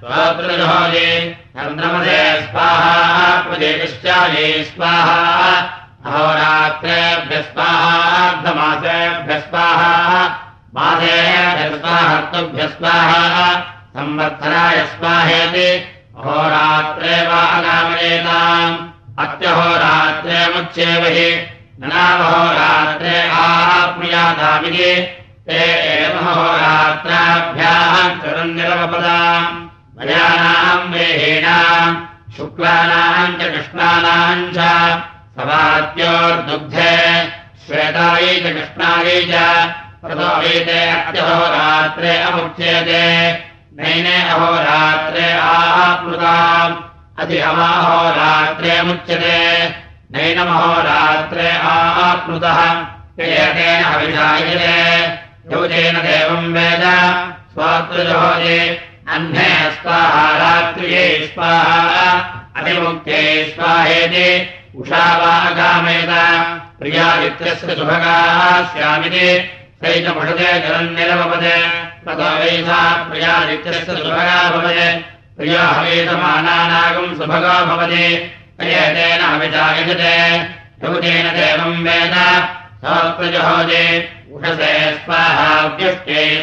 स्वोत्रजहोजे 0.00 1.10
चन्द्रमदे 1.56 2.22
स्वाहा। 2.42 2.96
प्रदेशाये 3.42 4.46
स्वाहा 4.64 5.20
अहोरात्रेभ्यः 6.08 7.42
स्वाहार्धमासेभ्यः 7.52 9.40
स्वाहा 9.40 9.90
मासेभ्यः 10.76 11.74
स्वाहर्तुभ्यः 11.80 12.70
स्वाहा 12.76 13.48
संवत्सराय 13.96 14.78
स्वाहेति 14.92 15.66
अहोरात्रे 16.20 17.16
वा 17.28 17.40
अगामयेताम् 17.56 18.78
अत्यहोरात्रेमुच्येव 19.24 21.04
हि 21.16 21.28
नामहोरात्रे 21.84 23.16
आप्नुयातामिति 23.42 24.90
ते 25.50 25.60
एवहोरात्राभ्याम् 25.98 26.98
चरन्निरवपदाम् 28.24 29.54
मयानाम् 29.98 30.90
वेहीणाम् 30.94 32.02
शुक्लानाम् 32.36 33.38
च 33.40 33.40
कृष्णानाम् 33.54 34.50
च 34.56 34.58
सवाद्योर्दुग्धे 35.40 36.94
श्वेतायै 37.66 38.32
च 38.42 38.50
कृष्णायै 38.56 39.20
च 39.30 39.34
ततो 40.02 40.28
वेते 40.40 40.80
अत्यहोरात्रे 40.96 42.12
अमुच्यते, 42.28 43.04
नैने 43.78 44.16
अहोरात्रे 44.32 45.26
आप्लुताम् 45.44 46.74
अति 47.22 47.38
अमाहोरात्रे 47.50 48.74
मुच्यते 48.88 49.38
नैनमहोरात्रे 50.12 51.48
आप्लुतः 51.72 52.60
यतेन 53.32 53.82
हविषायते, 53.88 54.76
यौजेन 55.52 55.96
देवम् 56.06 56.52
वेद 56.54 56.84
स्वात्रजहोजे 57.52 58.60
अह्ने 59.14 59.50
स्वाहा 59.80 60.24
रात्रिये 60.42 61.04
स्वाहा 61.34 62.08
अतिमुक्त्यै 62.60 63.28
स्वाहेति 63.54 64.28
उषा 64.76 65.16
वा 65.18 65.32
अगामयत 65.36 66.08
प्रियादित्यस्य 66.80 67.74
सुभगाः 67.74 68.62
स्यामिति। 68.64 69.50
सैतमुषते 69.84 70.60
जलन्निरवपदे 70.60 71.56
ततो 72.06 72.36
वैसा 72.38 72.92
प्रियादित्यस्य 73.10 73.96
सुभगा 73.96 74.50
भवते। 74.50 74.96
प्रिया 75.36 75.62
हवेतमानानागम् 75.62 77.18
सुभगा 77.18 77.64
भवति। 77.64 78.04
एतेन 78.60 79.20
हविषायजते 79.20 80.36
यौतेन 80.84 81.26
देवम् 81.28 81.84
वेद। 81.84 82.14
सहस्रजहोजे 82.84 84.12
उषसे 84.32 84.92
स्वाहा 85.04 85.78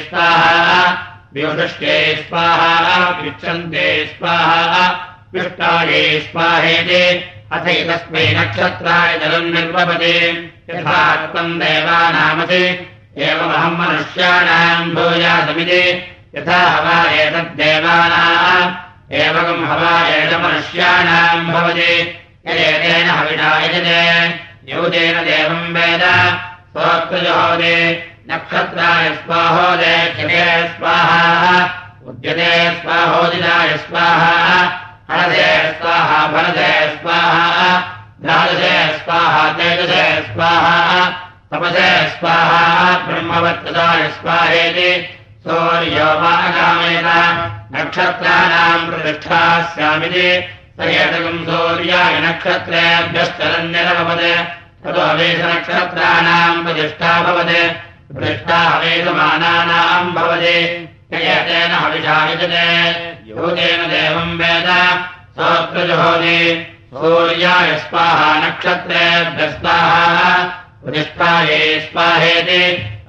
स्वाहा 0.09 0.91
व्युषष्टे 1.33 2.25
स्वाहा 2.29 3.09
विच्छन्ते 3.09 4.15
स्वाहा 4.17 4.87
विष्टाये 5.33 6.19
स्वाहेति 6.19 7.33
अथैतस्मै 7.51 8.33
नक्षत्राय 8.39 9.19
जलम् 9.19 9.51
निर्वपते 9.51 10.31
यथा 10.69 11.15
त्वम् 11.15 11.59
देवानामसि। 11.59 12.87
एवमहम् 13.17 13.77
मनुष्याणाम् 13.77 14.95
भूयासमिति 14.95 16.15
यथा 16.35 16.57
हवा 16.57 17.11
एतद्देवानाम् 17.11 18.73
एवम् 19.13 19.65
एतमनुष्याणाम् 20.07 21.51
भवति। 21.51 22.21
यदेतेन 22.47 23.09
हविषा 23.09 23.59
यजते। 23.63 24.27
यूतेन 24.73 25.13
देवम् 25.13 25.73
वेद। 25.73 26.01
स्वोक्तजहोदे 26.71 28.07
नक्षत्राय 28.31 29.09
स्वाहोदे 29.09 30.13
स्वाहा। 30.67 31.69
उद्यते 32.07 32.81
स्वाहोदिनाय 32.81 33.77
स्वाहा 33.77 34.83
स्वाहा 35.17 36.17
भरदे 36.31 36.71
स्वाहा 36.95 37.69
द्वादशे 38.21 38.73
स्वाहा 38.97 39.43
तेजसे 39.57 40.01
स्वाहा 40.33 40.91
स्वाहा 42.17 42.59
ब्रह्मवत्तदाय 43.07 44.03
स्वाहेति 44.17 44.91
सौर्यो 45.47 46.09
मागामेन 46.21 47.09
नक्षत्राणाम् 47.75 48.85
प्रतिष्ठास्यामिति 48.89 50.29
स 50.77 50.79
एतकम् 51.01 51.45
सौर्याय 51.49 52.13
नक्षत्रेभ्यश्चरन्यरभवत् 52.27 54.25
ततो 54.83 55.01
हवेशनक्षत्राणाम् 55.09 56.63
प्रतिष्ठा 56.65 57.11
भवत् 57.27 57.55
प्रतिष्ठा 58.13 58.59
हवेशमानानाम् 58.69 60.13
भवति 60.19 60.57
यूतेन 63.27 63.87
देवम् 63.87 64.39
वेद। 64.39 64.67
सोऽत्रजुहोति 65.35 66.67
सूर्याय 66.93 67.77
स्वाहा 67.77 68.39
नक्षत्रेभ्यस्ताः। 68.39 70.43
प्रतिष्ठाये 70.83 71.89
स्वाहेति। 71.91 72.61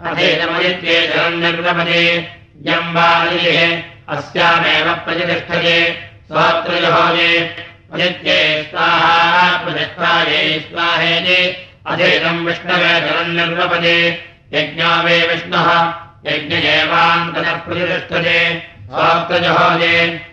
अधेनमदित्ये 0.06 1.08
शरण्यप्रपदे 1.08 2.30
यम् 2.66 2.94
वा 2.94 3.02
अदितिः 3.02 3.82
अस्यामेव 4.08 4.94
प्रतिष्ठते। 4.94 6.00
स्वात्रजुहोति 6.26 7.56
अदित्ये 7.92 8.66
स्वाहा 8.70 9.58
प्रतिष्ठाये 9.58 10.60
स्वाहेति। 10.60 11.68
अधेनम् 11.86 12.46
विष्णवे 12.46 12.78
शरण्यप्रपदे 12.78 14.24
यज्ञो 14.52 15.02
वे 15.02 15.26
विष्णुः। 15.26 15.94
यज्ञेवान्तरः 16.26 17.52
प्रतिष्ठते 17.52 18.77
भक्तजहो 18.90 19.78